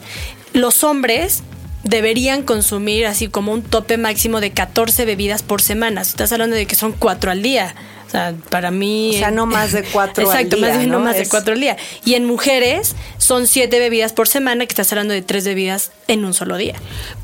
los 0.54 0.84
hombres 0.84 1.44
deberían 1.84 2.42
consumir 2.42 3.06
así 3.06 3.28
como 3.28 3.54
un 3.54 3.62
tope 3.62 4.00
máximo 4.00 4.42
de 4.42 4.50
14 4.50 5.06
bebidas 5.06 5.44
por 5.44 5.62
semana. 5.62 6.02
Estás 6.02 6.32
hablando 6.32 6.56
de 6.56 6.66
que 6.66 6.76
son 6.76 6.92
cuatro 6.92 7.30
al 7.30 7.44
día. 7.44 7.76
O 8.08 8.10
sea, 8.10 8.34
para 8.50 8.72
mí. 8.72 9.12
O 9.16 9.20
sea, 9.20 9.32
no 9.32 9.46
más 9.46 9.74
de 9.74 9.84
cuatro 9.84 10.24
exacto, 10.26 10.56
al 10.56 10.62
día. 10.62 10.70
Exacto, 10.70 10.88
¿no? 10.92 11.00
no 11.00 11.06
más 11.06 11.18
de 11.18 11.28
cuatro 11.28 11.54
al 11.54 11.60
día. 11.60 11.78
Y 12.06 12.14
en 12.16 12.26
mujeres 12.26 12.96
son 13.18 13.48
siete 13.48 13.80
bebidas 13.80 14.14
por 14.14 14.28
semana, 14.28 14.66
que 14.66 14.72
estás 14.72 14.92
hablando 14.94 15.14
de 15.14 15.22
tres 15.22 15.46
bebidas 15.46 15.92
en 16.08 16.24
un 16.24 16.34
solo 16.34 16.58
día. 16.58 16.76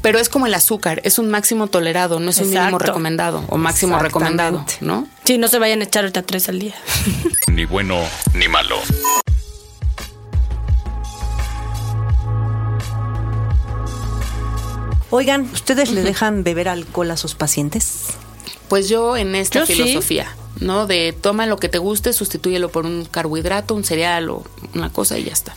Pero 0.02 0.20
es 0.20 0.30
como 0.30 0.46
el 0.46 0.54
azúcar, 0.54 1.02
es 1.06 1.20
un 1.20 1.30
máximo 1.30 1.68
tolerado, 1.68 2.20
no 2.20 2.30
es 2.30 2.38
un 2.40 2.50
mínimo 2.50 2.78
recomendado 2.80 3.46
o 3.50 3.58
máximo 3.58 3.98
recomendado, 4.00 4.66
¿no? 4.82 5.08
Sí, 5.24 5.38
no 5.38 5.48
se 5.48 5.60
vayan 5.60 5.82
a 5.82 5.86
echar 5.86 6.04
ahorita 6.04 6.24
tres 6.24 6.50
al 6.50 6.60
día. 6.60 6.76
ni 7.48 7.66
bueno 7.66 8.00
ni 8.34 8.48
malo. 8.48 8.78
Oigan, 15.16 15.48
¿ustedes 15.54 15.92
le 15.92 16.02
dejan 16.02 16.44
beber 16.44 16.68
alcohol 16.68 17.12
a 17.12 17.18
sus 17.18 17.36
pacientes? 17.36 18.16
Pues 18.68 18.90
yo 18.90 19.16
en 19.16 19.36
esta 19.36 19.60
yo 19.60 19.66
filosofía, 19.68 20.24
sí. 20.24 20.43
¿No? 20.64 20.88
De 20.88 21.14
toma 21.14 21.46
lo 21.46 21.58
que 21.58 21.70
te 21.70 21.78
guste, 21.78 22.14
sustitúyelo 22.14 22.70
por 22.70 22.86
un 22.86 23.06
carbohidrato, 23.06 23.76
un 23.76 23.84
cereal 23.84 24.30
o 24.30 24.44
una 24.74 24.92
cosa 24.92 25.18
y 25.18 25.26
ya 25.26 25.34
está. 25.34 25.56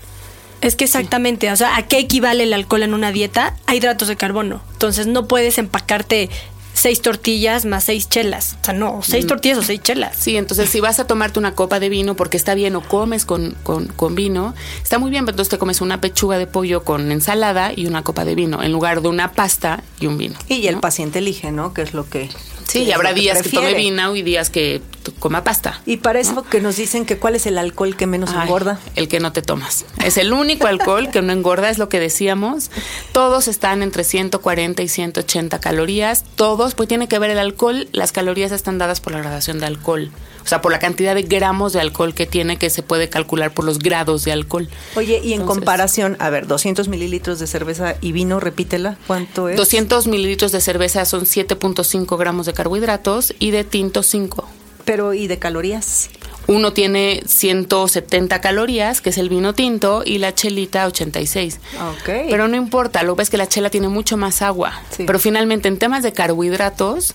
Es 0.61 0.75
que 0.75 0.85
exactamente, 0.85 1.47
sí. 1.47 1.53
o 1.53 1.57
sea, 1.57 1.77
¿a 1.77 1.87
qué 1.87 1.99
equivale 1.99 2.45
el 2.45 2.53
alcohol 2.53 2.83
en 2.83 2.95
una 2.95 3.13
dieta? 3.13 3.57
A 3.67 3.75
hidratos 3.75 4.09
de 4.09 4.17
carbono. 4.17 4.63
Entonces 4.73 5.07
no 5.07 5.29
puedes 5.29 5.59
empacarte 5.59 6.31
seis 6.77 7.01
tortillas 7.01 7.65
más 7.65 7.85
seis 7.85 8.09
chelas. 8.09 8.57
O 8.61 8.65
sea, 8.65 8.75
no, 8.75 9.01
seis 9.03 9.25
mm. 9.25 9.29
tortillas 9.29 9.59
o 9.59 9.63
seis 9.63 9.81
chelas. 9.83 10.17
Sí, 10.17 10.37
entonces 10.37 10.69
si 10.69 10.81
vas 10.81 11.01
a 11.01 11.07
tomarte 11.07 11.39
una 11.39 11.55
copa 11.55 11.81
de 11.81 11.89
vino 11.89 12.15
porque 12.15 12.37
está 12.37 12.55
bien 12.55 12.77
o 12.77 12.83
comes 12.83 13.25
con, 13.25 13.57
con, 13.63 13.87
con, 13.89 14.15
vino, 14.15 14.55
está 14.83 14.99
muy 14.99 15.11
bien, 15.11 15.25
pero 15.25 15.33
entonces 15.35 15.51
te 15.51 15.59
comes 15.59 15.81
una 15.81 16.01
pechuga 16.01 16.39
de 16.39 16.47
pollo 16.47 16.85
con 16.85 17.11
ensalada 17.11 17.73
y 17.75 17.87
una 17.87 18.03
copa 18.05 18.25
de 18.25 18.35
vino 18.35 18.63
en 18.63 18.73
lugar 18.73 19.01
de 19.01 19.09
una 19.09 19.33
pasta 19.33 19.83
y 20.01 20.07
un 20.07 20.19
vino. 20.19 20.39
Y 20.49 20.63
¿no? 20.63 20.69
el 20.69 20.81
paciente 20.81 21.19
elige, 21.21 21.51
¿no? 21.51 21.73
Que 21.73 21.83
es 21.83 21.95
lo 21.95 22.09
que... 22.09 22.29
Sí, 22.69 22.83
y 22.83 22.93
habrá 22.93 23.15
días 23.15 23.43
que, 23.43 23.51
que 23.51 23.57
tome 23.57 23.75
vino 23.75 24.15
y 24.15 24.23
días 24.23 24.51
que 24.51 24.83
coma 25.15 25.45
pasta. 25.45 25.81
Y 25.87 25.99
para 25.99 26.21
eso 26.21 26.33
¿no? 26.33 26.43
que 26.43 26.61
nos 26.61 26.77
dicen 26.77 27.07
que 27.07 27.19
cuál 27.19 27.37
es 27.37 27.47
el 27.47 27.59
alcohol 27.59 27.97
que 27.97 28.07
menos 28.07 28.31
Ay, 28.35 28.43
engorda. 28.43 28.79
El 28.95 29.09
que 29.09 29.21
no 29.21 29.33
te 29.33 29.43
tomas. 29.43 29.85
Es 30.05 30.17
el 30.17 30.33
único 30.33 30.67
alcohol 30.69 31.11
que 31.11 31.23
no 31.23 31.33
engorda, 31.33 31.71
es 31.71 31.79
lo 31.79 31.89
que 31.89 32.01
decíamos. 32.01 32.71
Todos 33.13 33.49
están 33.49 33.83
entre 33.83 34.05
140 34.05 34.83
y 34.83 34.89
180 34.89 35.61
calorías. 35.61 36.25
Todos, 36.35 36.75
pues 36.75 36.89
tiene 36.89 37.09
que 37.09 37.19
ver 37.19 37.31
el 37.31 37.39
alcohol. 37.39 37.89
Las 37.93 38.13
calorías 38.13 38.53
están 38.53 38.79
dadas 38.79 39.01
por 39.01 39.13
la 39.13 39.21
gradación 39.21 39.59
de 39.59 39.67
alcohol. 39.67 40.11
O 40.47 40.49
sea, 40.49 40.63
por 40.63 40.71
la 40.71 40.79
cantidad 40.79 41.17
de 41.17 41.23
gramos 41.23 41.73
de 41.73 41.81
alcohol 41.81 42.15
que 42.15 42.25
tiene, 42.25 42.57
que 42.57 42.71
se 42.71 42.85
puede 42.85 43.09
calcular 43.09 43.53
por 43.53 43.65
los 43.65 43.81
grados 43.81 44.25
de 44.25 44.31
alcohol. 44.31 44.69
Oye, 44.95 45.15
y 45.15 45.33
en 45.33 45.41
Entonces, 45.41 45.47
comparación, 45.59 46.17
a 46.21 46.31
ver, 46.31 46.47
200 46.47 46.87
mililitros 46.87 47.41
de 47.41 47.49
cerveza 47.49 47.97
y 48.01 48.13
vino, 48.13 48.39
repítela, 48.39 48.97
¿cuánto 49.09 49.49
es? 49.49 49.57
200 49.57 50.07
mililitros 50.07 50.53
de 50.53 50.61
cerveza 50.61 51.05
son 51.05 51.25
7.5 51.25 52.17
gramos 52.17 52.47
de 52.47 52.53
carbohidratos 52.53 53.35
y 53.41 53.51
de 53.51 53.65
tinto 53.65 54.05
5. 54.05 54.49
Pero, 54.87 55.13
¿y 55.13 55.27
de 55.27 55.39
calorías? 55.39 56.09
Uno 56.47 56.73
tiene 56.73 57.23
170 57.27 58.41
calorías, 58.41 59.03
que 59.03 59.11
es 59.11 59.19
el 59.19 59.29
vino 59.29 59.53
tinto, 59.53 60.03
y 60.07 60.19
la 60.19 60.35
chelita 60.35 60.87
86. 60.87 61.59
Okay. 62.01 62.27
Pero 62.31 62.49
no 62.49 62.57
importa, 62.57 63.03
lo 63.03 63.17
ves 63.17 63.29
que 63.29 63.37
la 63.37 63.49
chela 63.49 63.69
tiene 63.69 63.89
mucho 63.89 64.17
más 64.17 64.41
agua. 64.41 64.81
Sí. 64.91 65.05
Pero 65.07 65.19
finalmente, 65.19 65.69
en 65.69 65.79
temas 65.79 66.03
de 66.03 66.13
carbohidratos, 66.13 67.15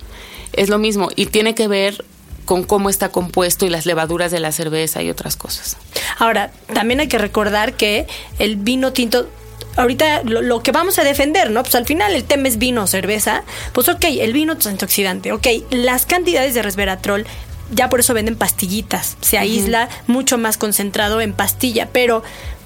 es 0.53 0.69
lo 0.69 0.77
mismo 0.77 1.09
y 1.15 1.27
tiene 1.27 1.55
que 1.55 1.67
ver 1.67 2.03
con 2.45 2.63
cómo 2.63 2.89
está 2.89 3.09
compuesto 3.09 3.65
y 3.65 3.69
las 3.69 3.85
levaduras 3.85 4.31
de 4.31 4.39
la 4.39 4.51
cerveza 4.51 5.01
y 5.01 5.09
otras 5.09 5.37
cosas. 5.37 5.77
Ahora, 6.17 6.51
también 6.73 6.99
hay 6.99 7.07
que 7.07 7.17
recordar 7.17 7.73
que 7.73 8.07
el 8.39 8.57
vino 8.57 8.91
tinto 8.91 9.29
ahorita 9.77 10.23
lo, 10.23 10.41
lo, 10.41 10.61
que 10.61 10.71
vamos 10.71 10.99
a 10.99 11.03
defender, 11.03 11.49
¿no? 11.51 11.63
Pues 11.63 11.75
al 11.75 11.85
final 11.85 12.13
el 12.13 12.25
tema 12.25 12.47
es 12.47 12.57
vino 12.57 12.83
o 12.83 12.87
cerveza. 12.87 13.43
Pues 13.73 13.87
ok, 13.87 14.03
el 14.19 14.33
vino 14.33 14.53
es 14.53 14.67
antioxidante. 14.67 15.31
Ok, 15.31 15.47
las 15.69 16.05
cantidades 16.05 16.53
de 16.53 16.61
resveratrol 16.61 17.25
ya 17.71 17.89
por 17.89 17.99
eso 17.99 18.13
venden 18.13 18.35
pastillitas. 18.35 19.17
Se 19.21 19.37
aísla 19.37 19.85
uh 19.85 19.93
-huh. 19.93 20.13
mucho 20.13 20.37
más 20.37 20.57
concentrado 20.57 21.21
en 21.21 21.33
pastilla, 21.33 21.89
pero 21.91 22.23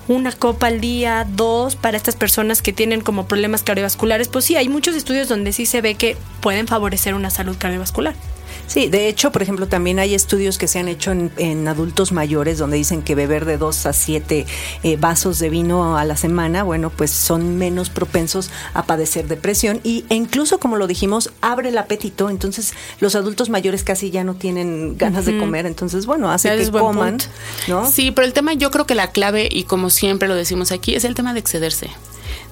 una 0.07 0.31
copa 0.31 0.67
al 0.67 0.81
día, 0.81 1.25
dos, 1.29 1.75
para 1.75 1.97
estas 1.97 2.15
personas 2.15 2.61
que 2.61 2.73
tienen 2.73 3.01
como 3.01 3.27
problemas 3.27 3.63
cardiovasculares, 3.63 4.27
pues 4.27 4.45
sí, 4.45 4.55
hay 4.55 4.69
muchos 4.69 4.95
estudios 4.95 5.27
donde 5.27 5.51
sí 5.51 5.65
se 5.65 5.81
ve 5.81 5.95
que 5.95 6.15
pueden 6.41 6.67
favorecer 6.67 7.15
una 7.15 7.29
salud 7.29 7.55
cardiovascular. 7.57 8.13
Sí, 8.67 8.89
de 8.89 9.07
hecho, 9.07 9.31
por 9.31 9.41
ejemplo, 9.41 9.67
también 9.67 9.99
hay 9.99 10.13
estudios 10.13 10.57
que 10.57 10.67
se 10.67 10.79
han 10.79 10.87
hecho 10.87 11.11
en, 11.11 11.31
en 11.37 11.67
adultos 11.67 12.11
mayores 12.11 12.57
donde 12.57 12.77
dicen 12.77 13.01
que 13.01 13.15
beber 13.15 13.45
de 13.45 13.57
dos 13.57 13.85
a 13.85 13.93
siete 13.93 14.45
eh, 14.83 14.97
vasos 14.97 15.39
de 15.39 15.49
vino 15.49 15.97
a 15.97 16.03
la 16.05 16.17
semana, 16.17 16.63
bueno, 16.63 16.89
pues 16.89 17.11
son 17.11 17.57
menos 17.57 17.89
propensos 17.89 18.49
a 18.73 18.83
padecer 18.83 19.27
depresión 19.27 19.79
y, 19.83 20.05
e 20.09 20.15
incluso, 20.15 20.59
como 20.59 20.77
lo 20.77 20.87
dijimos, 20.87 21.31
abre 21.41 21.69
el 21.69 21.77
apetito. 21.77 22.29
Entonces, 22.29 22.73
los 22.99 23.15
adultos 23.15 23.49
mayores 23.49 23.83
casi 23.83 24.11
ya 24.11 24.23
no 24.23 24.35
tienen 24.35 24.97
ganas 24.97 25.25
uh 25.25 25.29
-huh. 25.29 25.33
de 25.33 25.39
comer. 25.39 25.65
Entonces, 25.65 26.05
bueno, 26.05 26.31
hace 26.31 26.49
ya 26.49 26.57
que 26.57 26.71
coman, 26.71 27.17
¿no? 27.67 27.89
Sí, 27.89 28.11
pero 28.11 28.25
el 28.25 28.33
tema, 28.33 28.53
yo 28.53 28.71
creo 28.71 28.85
que 28.85 28.95
la 28.95 29.11
clave, 29.11 29.47
y 29.51 29.63
como 29.63 29.89
siempre 29.89 30.27
lo 30.27 30.35
decimos 30.35 30.71
aquí, 30.71 30.95
es 30.95 31.03
el 31.03 31.15
tema 31.15 31.33
de 31.33 31.39
excederse. 31.39 31.89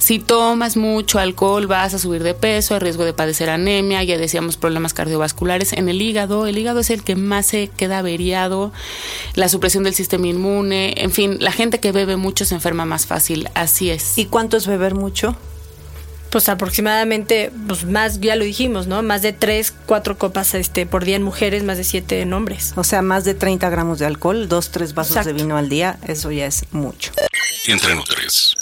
Si 0.03 0.19
tomas 0.19 0.75
mucho 0.75 1.17
alcohol 1.17 1.65
vas 1.65 1.93
a 1.93 1.98
subir 1.98 2.24
de 2.24 2.33
peso, 2.33 2.74
hay 2.74 2.81
riesgo 2.81 3.05
de 3.05 3.13
padecer 3.13 3.50
anemia, 3.50 4.03
ya 4.03 4.17
decíamos 4.17 4.57
problemas 4.57 4.93
cardiovasculares 4.93 5.72
en 5.72 5.88
el 5.88 6.01
hígado. 6.01 6.45
El 6.45 6.57
hígado 6.57 6.81
es 6.81 6.89
el 6.89 7.05
que 7.05 7.15
más 7.15 7.45
se 7.45 7.69
queda 7.69 8.00
averiado, 8.00 8.74
la 9.36 9.48
supresión 9.48 9.86
del 9.86 9.93
sistema 9.95 10.27
inmune, 10.27 10.93
en 10.98 11.12
fin, 11.12 11.38
la 11.39 11.53
gente 11.53 11.79
que 11.79 11.93
bebe 11.93 12.17
mucho 12.17 12.43
se 12.43 12.53
enferma 12.53 12.83
más 12.83 13.05
fácil, 13.05 13.48
así 13.53 13.91
es. 13.91 14.17
¿Y 14.17 14.25
cuánto 14.25 14.57
es 14.57 14.67
beber 14.67 14.93
mucho? 14.93 15.38
Pues 16.31 16.50
aproximadamente, 16.50 17.53
pues 17.69 17.86
más, 17.86 18.19
ya 18.19 18.36
lo 18.36 18.43
dijimos, 18.43 18.88
¿no? 18.88 19.01
Más 19.03 19.22
de 19.22 19.31
tres, 19.31 19.74
cuatro 19.86 20.17
copas 20.17 20.53
este, 20.53 20.86
por 20.86 21.05
día 21.05 21.15
en 21.15 21.24
mujeres, 21.24 21.63
más 21.63 21.77
de 21.77 21.86
siete 21.86 22.19
en 22.19 22.33
hombres. 22.33 22.74
O 22.75 22.83
sea, 22.83 23.01
más 23.01 23.24
de 23.24 23.36
30 23.36 23.69
gramos 23.69 24.00
de 24.00 24.05
alcohol, 24.05 24.50
dos, 24.50 24.69
tres 24.69 24.95
vasos 24.95 25.15
Exacto. 25.15 25.29
de 25.33 25.41
vino 25.41 25.55
al 25.55 25.69
día, 25.69 25.98
eso 26.05 26.29
ya 26.29 26.45
es 26.45 26.65
mucho. 26.74 27.13
Entre 27.67 27.95
tres. 28.10 28.53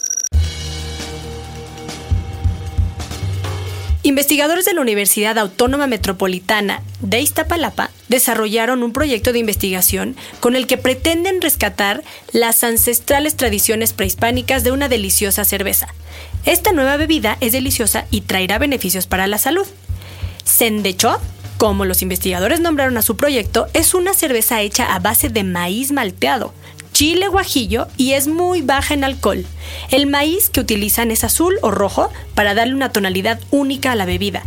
Investigadores 4.12 4.66
de 4.66 4.74
la 4.74 4.82
Universidad 4.82 5.38
Autónoma 5.38 5.88
Metropolitana 5.88 6.82
de 7.00 7.22
Iztapalapa 7.22 7.92
desarrollaron 8.10 8.84
un 8.84 8.92
proyecto 8.92 9.32
de 9.32 9.40
investigación 9.40 10.18
con 10.42 10.58
el 10.58 10.68
que 10.68 10.78
pretenden 10.78 11.42
rescatar 11.42 12.04
las 12.34 12.66
ancestrales 12.66 13.38
tradiciones 13.38 13.94
prehispánicas 13.94 14.66
de 14.66 14.74
una 14.74 14.90
deliciosa 14.90 15.46
cerveza. 15.46 15.88
Esta 16.46 16.74
nueva 16.74 16.98
bebida 16.98 17.38
es 17.40 17.54
deliciosa 17.54 18.06
y 18.12 18.20
traerá 18.20 18.60
beneficios 18.60 19.08
para 19.08 19.28
la 19.28 19.38
salud. 19.38 19.66
Sendecho, 20.44 21.22
como 21.58 21.86
los 21.86 22.02
investigadores 22.02 22.60
nombraron 22.60 22.98
a 22.98 23.04
su 23.04 23.16
proyecto, 23.16 23.68
es 23.74 23.94
una 23.94 24.14
cerveza 24.14 24.60
hecha 24.60 24.94
a 24.94 25.00
base 25.00 25.30
de 25.30 25.46
maíz 25.46 25.94
malteado, 25.94 26.54
chile 27.02 27.30
guajillo 27.30 27.88
y 27.98 28.12
es 28.12 28.28
muy 28.28 28.62
baja 28.62 28.94
en 28.94 29.04
alcohol. 29.04 29.44
El 29.90 30.06
maíz 30.06 30.52
que 30.52 30.60
utilizan 30.60 31.10
es 31.10 31.24
azul 31.24 31.58
o 31.64 31.72
rojo 31.72 32.12
para 32.36 32.54
darle 32.54 32.76
una 32.76 32.92
tonalidad 32.92 33.40
única 33.50 33.92
a 33.92 33.96
la 33.96 34.06
bebida. 34.06 34.44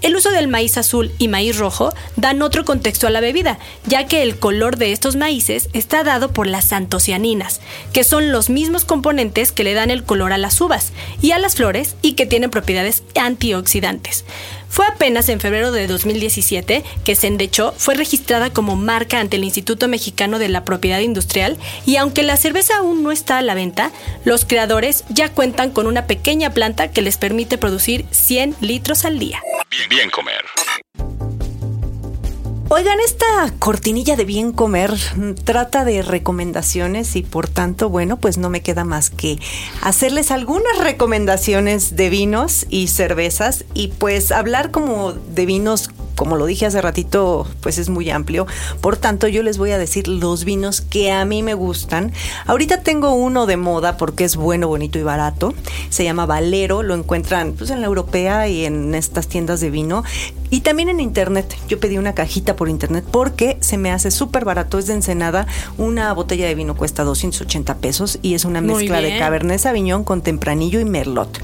El 0.00 0.16
uso 0.16 0.30
del 0.30 0.48
maíz 0.48 0.78
azul 0.78 1.12
y 1.18 1.28
maíz 1.28 1.58
rojo 1.58 1.92
dan 2.16 2.40
otro 2.40 2.64
contexto 2.64 3.06
a 3.06 3.10
la 3.10 3.20
bebida, 3.20 3.58
ya 3.84 4.06
que 4.06 4.22
el 4.22 4.38
color 4.38 4.78
de 4.78 4.92
estos 4.92 5.16
maíces 5.16 5.68
está 5.74 6.02
dado 6.02 6.32
por 6.32 6.46
las 6.46 6.72
antocianinas, 6.72 7.60
que 7.92 8.04
son 8.04 8.32
los 8.32 8.48
mismos 8.48 8.86
componentes 8.86 9.52
que 9.52 9.64
le 9.64 9.74
dan 9.74 9.90
el 9.90 10.02
color 10.02 10.32
a 10.32 10.38
las 10.38 10.58
uvas 10.62 10.92
y 11.20 11.32
a 11.32 11.38
las 11.38 11.56
flores 11.56 11.94
y 12.00 12.12
que 12.12 12.24
tienen 12.24 12.48
propiedades 12.48 13.02
antioxidantes. 13.20 14.24
Fue 14.68 14.86
apenas 14.86 15.28
en 15.28 15.40
febrero 15.40 15.72
de 15.72 15.86
2017 15.86 16.84
que 17.04 17.14
Sendecho 17.14 17.72
fue 17.76 17.94
registrada 17.94 18.50
como 18.50 18.76
marca 18.76 19.20
ante 19.20 19.36
el 19.36 19.44
Instituto 19.44 19.88
Mexicano 19.88 20.38
de 20.38 20.48
la 20.48 20.64
Propiedad 20.64 21.00
Industrial 21.00 21.56
y 21.86 21.96
aunque 21.96 22.22
la 22.22 22.36
cerveza 22.36 22.76
aún 22.76 23.02
no 23.02 23.10
está 23.10 23.38
a 23.38 23.42
la 23.42 23.54
venta, 23.54 23.90
los 24.24 24.44
creadores 24.44 25.04
ya 25.08 25.30
cuentan 25.30 25.70
con 25.70 25.86
una 25.86 26.06
pequeña 26.06 26.50
planta 26.50 26.90
que 26.90 27.02
les 27.02 27.16
permite 27.16 27.58
producir 27.58 28.06
100 28.10 28.56
litros 28.60 29.04
al 29.04 29.18
día. 29.18 29.42
Bien, 29.70 29.88
bien 29.88 30.10
comer. 30.10 30.44
Oigan, 32.70 33.00
esta 33.00 33.26
cortinilla 33.58 34.14
de 34.14 34.26
bien 34.26 34.52
comer 34.52 34.92
trata 35.44 35.86
de 35.86 36.02
recomendaciones 36.02 37.16
y 37.16 37.22
por 37.22 37.48
tanto, 37.48 37.88
bueno, 37.88 38.18
pues 38.18 38.36
no 38.36 38.50
me 38.50 38.60
queda 38.60 38.84
más 38.84 39.08
que 39.08 39.38
hacerles 39.80 40.30
algunas 40.30 40.78
recomendaciones 40.78 41.96
de 41.96 42.10
vinos 42.10 42.66
y 42.68 42.88
cervezas 42.88 43.64
y 43.72 43.88
pues 43.88 44.32
hablar 44.32 44.70
como 44.70 45.14
de 45.14 45.46
vinos 45.46 45.88
como 46.18 46.36
lo 46.36 46.46
dije 46.46 46.66
hace 46.66 46.82
ratito, 46.82 47.46
pues 47.60 47.78
es 47.78 47.88
muy 47.88 48.10
amplio. 48.10 48.48
Por 48.80 48.96
tanto, 48.96 49.28
yo 49.28 49.44
les 49.44 49.56
voy 49.56 49.70
a 49.70 49.78
decir 49.78 50.08
los 50.08 50.44
vinos 50.44 50.80
que 50.80 51.12
a 51.12 51.24
mí 51.24 51.44
me 51.44 51.54
gustan. 51.54 52.12
Ahorita 52.46 52.82
tengo 52.82 53.12
uno 53.12 53.46
de 53.46 53.56
moda 53.56 53.96
porque 53.96 54.24
es 54.24 54.34
bueno, 54.34 54.66
bonito 54.66 54.98
y 54.98 55.04
barato. 55.04 55.54
Se 55.90 56.02
llama 56.02 56.26
Valero, 56.26 56.82
lo 56.82 56.94
encuentran 56.94 57.52
pues 57.52 57.70
en 57.70 57.80
la 57.80 57.86
europea 57.86 58.48
y 58.48 58.64
en 58.64 58.96
estas 58.96 59.28
tiendas 59.28 59.60
de 59.60 59.70
vino. 59.70 60.02
Y 60.50 60.62
también 60.62 60.88
en 60.88 60.98
internet. 60.98 61.56
Yo 61.68 61.78
pedí 61.78 61.98
una 61.98 62.14
cajita 62.14 62.56
por 62.56 62.68
internet 62.68 63.04
porque 63.08 63.56
se 63.60 63.78
me 63.78 63.92
hace 63.92 64.10
súper 64.10 64.44
barato. 64.44 64.80
Es 64.80 64.88
de 64.88 64.94
Ensenada. 64.94 65.46
Una 65.76 66.12
botella 66.14 66.48
de 66.48 66.56
vino 66.56 66.74
cuesta 66.74 67.04
280 67.04 67.76
pesos 67.76 68.18
y 68.22 68.34
es 68.34 68.44
una 68.44 68.60
mezcla 68.60 69.00
de 69.00 69.16
Cabernet 69.20 69.60
Sauvignon 69.60 70.02
con 70.02 70.22
Tempranillo 70.22 70.80
y 70.80 70.84
Merlot. 70.84 71.40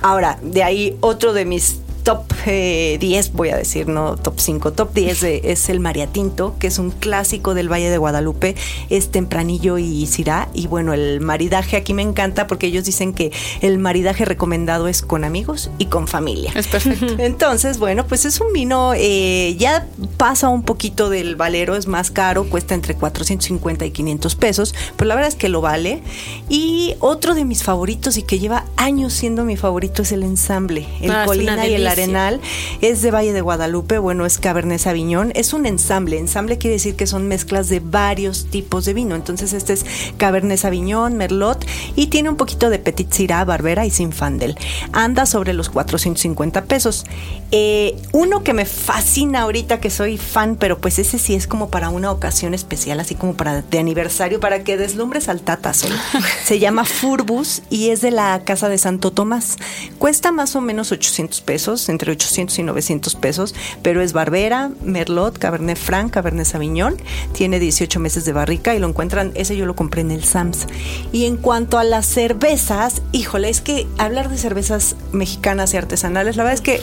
Ahora, 0.00 0.38
de 0.42 0.62
ahí 0.62 0.96
otro 1.02 1.34
de 1.34 1.44
mis 1.44 1.80
top 2.06 2.24
10, 2.44 2.46
eh, 2.46 3.30
voy 3.34 3.48
a 3.48 3.56
decir, 3.56 3.88
no 3.88 4.14
top 4.14 4.34
5, 4.38 4.72
top 4.74 4.94
10 4.94 5.24
es 5.24 5.68
el 5.68 5.80
Mariatinto, 5.80 6.54
que 6.60 6.68
es 6.68 6.78
un 6.78 6.92
clásico 6.92 7.52
del 7.52 7.68
Valle 7.68 7.90
de 7.90 7.98
Guadalupe, 7.98 8.54
es 8.90 9.10
tempranillo 9.10 9.76
y 9.76 10.06
cirá. 10.06 10.48
Y 10.54 10.68
bueno, 10.68 10.94
el 10.94 11.20
maridaje 11.20 11.76
aquí 11.76 11.94
me 11.94 12.02
encanta 12.02 12.46
porque 12.46 12.68
ellos 12.68 12.84
dicen 12.84 13.12
que 13.12 13.32
el 13.60 13.78
maridaje 13.78 14.24
recomendado 14.24 14.86
es 14.86 15.02
con 15.02 15.24
amigos 15.24 15.68
y 15.78 15.86
con 15.86 16.06
familia. 16.06 16.52
Es 16.54 16.68
perfecto. 16.68 17.16
Entonces, 17.18 17.80
bueno, 17.80 18.06
pues 18.06 18.24
es 18.24 18.40
un 18.40 18.52
vino, 18.52 18.92
eh, 18.94 19.56
ya 19.58 19.88
pasa 20.16 20.48
un 20.48 20.62
poquito 20.62 21.10
del 21.10 21.34
valero, 21.34 21.74
es 21.74 21.88
más 21.88 22.12
caro, 22.12 22.44
cuesta 22.44 22.74
entre 22.74 22.94
450 22.94 23.84
y 23.84 23.90
500 23.90 24.36
pesos, 24.36 24.76
pero 24.96 25.08
la 25.08 25.16
verdad 25.16 25.30
es 25.30 25.36
que 25.36 25.48
lo 25.48 25.60
vale. 25.60 26.02
Y 26.48 26.94
otro 27.00 27.34
de 27.34 27.44
mis 27.44 27.64
favoritos 27.64 28.16
y 28.16 28.22
que 28.22 28.38
lleva 28.38 28.64
años 28.76 29.12
siendo 29.12 29.44
mi 29.44 29.56
favorito 29.56 30.02
es 30.02 30.12
el 30.12 30.22
ensamble, 30.22 30.86
el 31.00 31.10
ah, 31.10 31.24
Colina 31.26 31.66
y 31.66 31.74
el 31.74 31.95
Arenal, 31.96 32.40
es 32.82 33.00
de 33.00 33.10
Valle 33.10 33.32
de 33.32 33.40
Guadalupe, 33.40 33.98
bueno, 33.98 34.26
es 34.26 34.38
Cabernet 34.38 34.80
Sauvignon, 34.80 35.32
es 35.34 35.52
un 35.54 35.64
ensamble, 35.64 36.18
ensamble 36.18 36.58
quiere 36.58 36.74
decir 36.74 36.94
que 36.94 37.06
son 37.06 37.26
mezclas 37.26 37.68
de 37.68 37.80
varios 37.80 38.46
tipos 38.50 38.84
de 38.84 38.92
vino, 38.92 39.14
entonces 39.14 39.54
este 39.54 39.72
es 39.72 39.86
Cabernet 40.18 40.58
Sauvignon, 40.58 41.16
Merlot 41.16 41.66
y 41.94 42.08
tiene 42.08 42.28
un 42.28 42.36
poquito 42.36 42.68
de 42.70 42.78
Petit 42.78 43.10
Syrah, 43.10 43.44
Barbera 43.44 43.86
y 43.86 43.90
Sinfandel. 43.90 44.58
Anda 44.92 45.26
sobre 45.26 45.52
los 45.52 45.70
450 45.70 46.64
pesos. 46.64 47.06
Eh, 47.50 47.96
uno 48.12 48.42
que 48.42 48.52
me 48.52 48.66
fascina 48.66 49.42
ahorita, 49.42 49.80
que 49.80 49.90
soy 49.90 50.18
fan, 50.18 50.56
pero 50.56 50.78
pues 50.78 50.98
ese 50.98 51.18
sí 51.18 51.34
es 51.34 51.46
como 51.46 51.70
para 51.70 51.88
una 51.88 52.10
ocasión 52.10 52.54
especial, 52.54 53.00
así 53.00 53.14
como 53.14 53.34
para 53.34 53.62
de 53.62 53.78
aniversario, 53.78 54.40
para 54.40 54.64
que 54.64 54.76
deslumbres 54.76 55.28
al 55.28 55.40
tatazo. 55.40 55.88
Se 56.44 56.58
llama 56.58 56.84
Furbus 56.84 57.62
y 57.70 57.90
es 57.90 58.00
de 58.00 58.10
la 58.10 58.42
Casa 58.44 58.68
de 58.68 58.78
Santo 58.78 59.12
Tomás. 59.12 59.56
Cuesta 59.98 60.32
más 60.32 60.56
o 60.56 60.60
menos 60.60 60.92
800 60.92 61.40
pesos 61.40 61.85
entre 61.88 62.12
800 62.12 62.58
y 62.58 62.62
900 62.62 63.14
pesos, 63.16 63.54
pero 63.82 64.00
es 64.00 64.12
Barbera, 64.12 64.70
Merlot, 64.82 65.38
Cabernet 65.38 65.78
Franc, 65.78 66.12
Cabernet 66.12 66.46
Sauvignon, 66.46 66.96
tiene 67.32 67.58
18 67.58 68.00
meses 68.00 68.24
de 68.24 68.32
barrica 68.32 68.74
y 68.74 68.78
lo 68.78 68.88
encuentran, 68.88 69.32
ese 69.34 69.56
yo 69.56 69.66
lo 69.66 69.76
compré 69.76 70.00
en 70.02 70.10
el 70.10 70.24
Sams. 70.24 70.66
Y 71.12 71.26
en 71.26 71.36
cuanto 71.36 71.78
a 71.78 71.84
las 71.84 72.06
cervezas, 72.06 73.02
híjole, 73.12 73.48
es 73.48 73.60
que 73.60 73.86
hablar 73.98 74.28
de 74.28 74.38
cervezas 74.38 74.96
mexicanas 75.12 75.74
y 75.74 75.76
artesanales, 75.76 76.36
la 76.36 76.44
verdad 76.44 76.54
es 76.54 76.60
que 76.60 76.80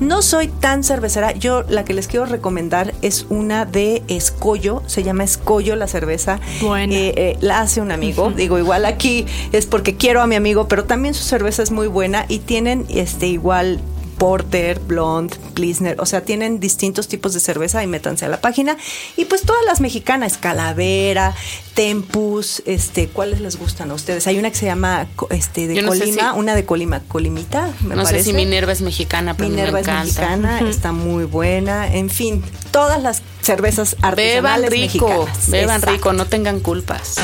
no 0.00 0.22
soy 0.22 0.48
tan 0.48 0.84
cervecera, 0.84 1.32
yo 1.32 1.62
la 1.68 1.84
que 1.84 1.94
les 1.94 2.06
quiero 2.06 2.26
recomendar 2.26 2.94
es 3.02 3.26
una 3.28 3.64
de 3.64 4.02
Escollo, 4.08 4.82
se 4.86 5.02
llama 5.02 5.24
Escollo 5.24 5.76
la 5.76 5.88
cerveza, 5.88 6.40
bueno. 6.60 6.92
Eh, 6.94 7.14
eh, 7.16 7.36
la 7.40 7.60
hace 7.60 7.80
un 7.80 7.90
amigo, 7.90 8.30
digo, 8.30 8.58
igual 8.58 8.84
aquí 8.84 9.26
es 9.52 9.66
porque 9.66 9.96
quiero 9.96 10.22
a 10.22 10.26
mi 10.26 10.34
amigo, 10.34 10.68
pero 10.68 10.84
también 10.84 11.14
su 11.14 11.24
cerveza 11.24 11.62
es 11.62 11.70
muy 11.70 11.86
buena 11.86 12.26
y 12.28 12.40
tienen 12.40 12.86
este 12.88 13.26
igual 13.26 13.80
Porter, 14.18 14.80
Blonde, 14.80 15.36
Pilsner, 15.54 15.96
o 16.00 16.06
sea, 16.06 16.22
tienen 16.22 16.60
distintos 16.60 17.08
tipos 17.08 17.34
de 17.34 17.40
cerveza 17.40 17.82
y 17.82 17.86
métanse 17.86 18.24
a 18.24 18.28
la 18.28 18.40
página. 18.40 18.76
Y 19.16 19.26
pues 19.26 19.42
todas 19.42 19.64
las 19.64 19.80
mexicanas, 19.80 20.38
Calavera, 20.38 21.34
Tempus, 21.74 22.62
este, 22.66 23.08
¿cuáles 23.08 23.40
les 23.40 23.58
gustan 23.58 23.90
a 23.90 23.94
ustedes? 23.94 24.26
Hay 24.26 24.38
una 24.38 24.50
que 24.50 24.56
se 24.56 24.66
llama 24.66 25.06
este 25.30 25.66
de 25.66 25.84
Colima, 25.84 26.32
una 26.34 26.54
de 26.54 26.64
Colima, 26.64 27.00
Colimita, 27.06 27.70
me 27.82 27.94
no 27.94 28.06
sé 28.06 28.22
si 28.22 28.32
Minerva 28.32 28.72
es 28.72 28.80
mexicana, 28.80 29.36
pero 29.36 29.50
Minerva 29.50 29.72
me 29.72 29.80
es 29.80 29.86
mexicana, 29.86 30.60
está 30.60 30.92
muy 30.92 31.24
buena. 31.24 31.92
En 31.92 32.08
fin, 32.08 32.42
todas 32.70 33.02
las 33.02 33.22
cervezas 33.42 33.96
artesanales 34.02 34.70
beban 34.70 34.70
rico, 34.70 35.08
mexicanas. 35.08 35.50
Beban 35.50 35.82
rico, 35.82 36.12
no 36.12 36.26
tengan 36.26 36.60
culpas. 36.60 37.16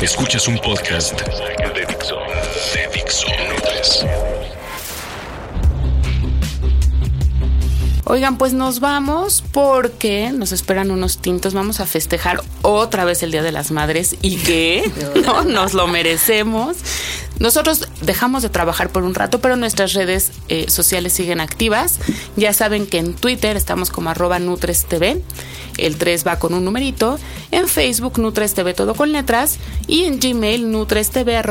Escuchas 0.00 0.46
un 0.46 0.58
podcast 0.58 1.20
de 1.20 1.86
Dixo, 1.86 2.18
Oigan, 8.08 8.38
pues 8.38 8.52
nos 8.52 8.78
vamos 8.78 9.42
porque 9.50 10.30
nos 10.30 10.52
esperan 10.52 10.92
unos 10.92 11.18
tintos. 11.18 11.54
Vamos 11.54 11.80
a 11.80 11.86
festejar 11.86 12.40
otra 12.62 13.04
vez 13.04 13.24
el 13.24 13.32
Día 13.32 13.42
de 13.42 13.50
las 13.50 13.72
Madres 13.72 14.14
y 14.22 14.36
que 14.36 14.88
no 15.26 15.42
nos 15.42 15.74
lo 15.74 15.88
merecemos. 15.88 16.76
Nosotros 17.40 17.88
dejamos 18.02 18.44
de 18.44 18.48
trabajar 18.48 18.90
por 18.90 19.02
un 19.02 19.16
rato, 19.16 19.40
pero 19.40 19.56
nuestras 19.56 19.92
redes 19.92 20.30
eh, 20.48 20.70
sociales 20.70 21.14
siguen 21.14 21.40
activas. 21.40 21.98
Ya 22.36 22.52
saben 22.52 22.86
que 22.86 22.98
en 22.98 23.12
Twitter 23.12 23.56
estamos 23.56 23.90
como 23.90 24.08
arroba 24.08 24.38
NutresTV. 24.38 25.20
El 25.76 25.96
3 25.96 26.24
va 26.24 26.38
con 26.38 26.54
un 26.54 26.64
numerito. 26.64 27.18
En 27.50 27.66
Facebook 27.66 28.20
NutresTV 28.20 28.72
todo 28.72 28.94
con 28.94 29.10
letras. 29.10 29.58
Y 29.88 30.04
en 30.04 30.20
Gmail 30.20 30.70
NutresTV 30.70 31.42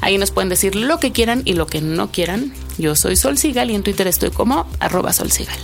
Ahí 0.00 0.18
nos 0.18 0.30
pueden 0.32 0.48
decir 0.48 0.74
lo 0.74 0.98
que 0.98 1.12
quieran 1.12 1.42
y 1.44 1.54
lo 1.54 1.68
que 1.68 1.80
no 1.80 2.10
quieran. 2.10 2.52
Yo 2.80 2.96
soy 2.96 3.14
Sol 3.16 3.36
Sigal 3.36 3.70
y 3.70 3.74
en 3.74 3.82
Twitter 3.82 4.06
estoy 4.06 4.30
como 4.30 4.66
arroba 4.80 5.12
Sol 5.12 5.30
Sigal. 5.30 5.58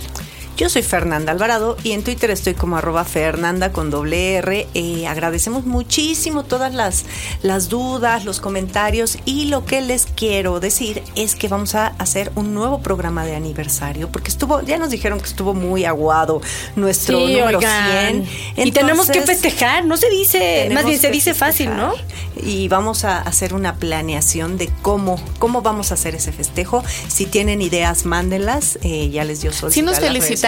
Yo 0.57 0.69
soy 0.69 0.81
Fernanda 0.81 1.31
Alvarado 1.31 1.77
y 1.83 1.91
en 1.91 2.03
Twitter 2.03 2.31
estoy 2.31 2.55
como 2.55 2.77
arroba 2.77 3.05
Fernanda 3.05 3.71
con 3.71 3.91
doble 3.91 4.37
R. 4.37 4.67
Eh, 4.73 5.05
agradecemos 5.05 5.65
muchísimo 5.65 6.45
todas 6.45 6.73
las, 6.73 7.05
las 7.43 7.69
dudas, 7.69 8.25
los 8.25 8.39
comentarios 8.39 9.19
y 9.23 9.45
lo 9.49 9.65
que 9.65 9.81
les 9.81 10.07
quiero 10.07 10.59
decir 10.59 11.03
es 11.15 11.35
que 11.35 11.47
vamos 11.47 11.75
a 11.75 11.89
hacer 11.99 12.31
un 12.33 12.55
nuevo 12.55 12.81
programa 12.81 13.23
de 13.23 13.35
aniversario 13.35 14.09
porque 14.11 14.29
estuvo, 14.29 14.63
ya 14.63 14.79
nos 14.79 14.89
dijeron 14.89 15.19
que 15.19 15.27
estuvo 15.27 15.53
muy 15.53 15.85
aguado 15.85 16.41
nuestro 16.75 17.19
número 17.19 17.59
100. 17.59 18.27
y 18.57 18.71
tenemos 18.71 19.11
que 19.11 19.21
festejar, 19.21 19.85
no 19.85 19.95
se 19.95 20.09
dice, 20.09 20.71
más 20.73 20.85
bien 20.85 20.99
se 20.99 21.11
dice 21.11 21.35
fácil, 21.35 21.77
¿no? 21.77 21.93
Y 22.35 22.67
vamos 22.67 23.03
a 23.03 23.19
hacer 23.19 23.53
una 23.53 23.75
planeación 23.75 24.57
de 24.57 24.69
cómo, 24.81 25.19
cómo 25.37 25.61
vamos 25.61 25.91
a 25.91 25.95
hacer 25.95 26.15
ese 26.15 26.31
festejo. 26.31 26.83
Si 27.07 27.25
tienen 27.25 27.61
ideas, 27.61 28.05
mándenlas. 28.05 28.77
Eh, 28.83 29.09
ya 29.09 29.23
les 29.23 29.41
dio 29.41 29.51
sol. 29.51 29.71
Si 29.71 29.81
nos 29.81 29.99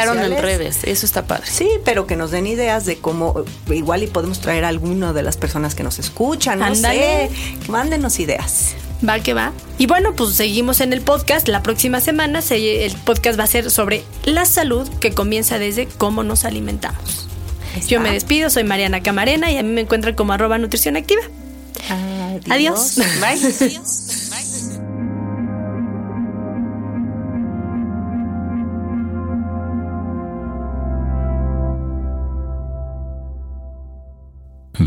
felicitamos 0.07 0.37
en 0.37 0.43
redes, 0.43 0.79
eso 0.83 1.05
está 1.05 1.25
padre. 1.25 1.47
Sí, 1.49 1.69
pero 1.85 2.07
que 2.07 2.15
nos 2.15 2.31
den 2.31 2.47
ideas 2.47 2.85
de 2.85 2.97
cómo, 2.97 3.45
igual 3.67 4.03
y 4.03 4.07
podemos 4.07 4.39
traer 4.39 4.65
a 4.65 4.69
alguno 4.69 5.13
de 5.13 5.23
las 5.23 5.37
personas 5.37 5.75
que 5.75 5.83
nos 5.83 5.99
escuchan, 5.99 6.59
no 6.59 6.75
sé, 6.75 7.29
mándenos 7.67 8.19
ideas. 8.19 8.75
Va 9.07 9.19
que 9.19 9.33
va. 9.33 9.53
Y 9.77 9.85
bueno, 9.85 10.13
pues 10.13 10.31
seguimos 10.35 10.81
en 10.81 10.91
el 10.91 11.01
podcast. 11.01 11.47
La 11.47 11.63
próxima 11.63 12.01
semana 12.01 12.41
el 12.49 12.95
podcast 13.05 13.39
va 13.39 13.45
a 13.45 13.47
ser 13.47 13.71
sobre 13.71 14.03
la 14.25 14.45
salud 14.45 14.89
que 14.99 15.11
comienza 15.11 15.57
desde 15.57 15.87
cómo 15.87 16.23
nos 16.23 16.43
alimentamos. 16.43 17.27
Yo 17.87 18.01
me 18.01 18.11
despido, 18.11 18.49
soy 18.49 18.63
Mariana 18.63 19.01
Camarena 19.01 19.51
y 19.51 19.57
a 19.57 19.63
mí 19.63 19.69
me 19.69 19.81
encuentran 19.81 20.15
como 20.15 20.33
arroba 20.33 20.57
nutrición 20.57 20.97
activa. 20.97 21.21
Adiós. 22.49 22.99
Bye. 23.21 24.18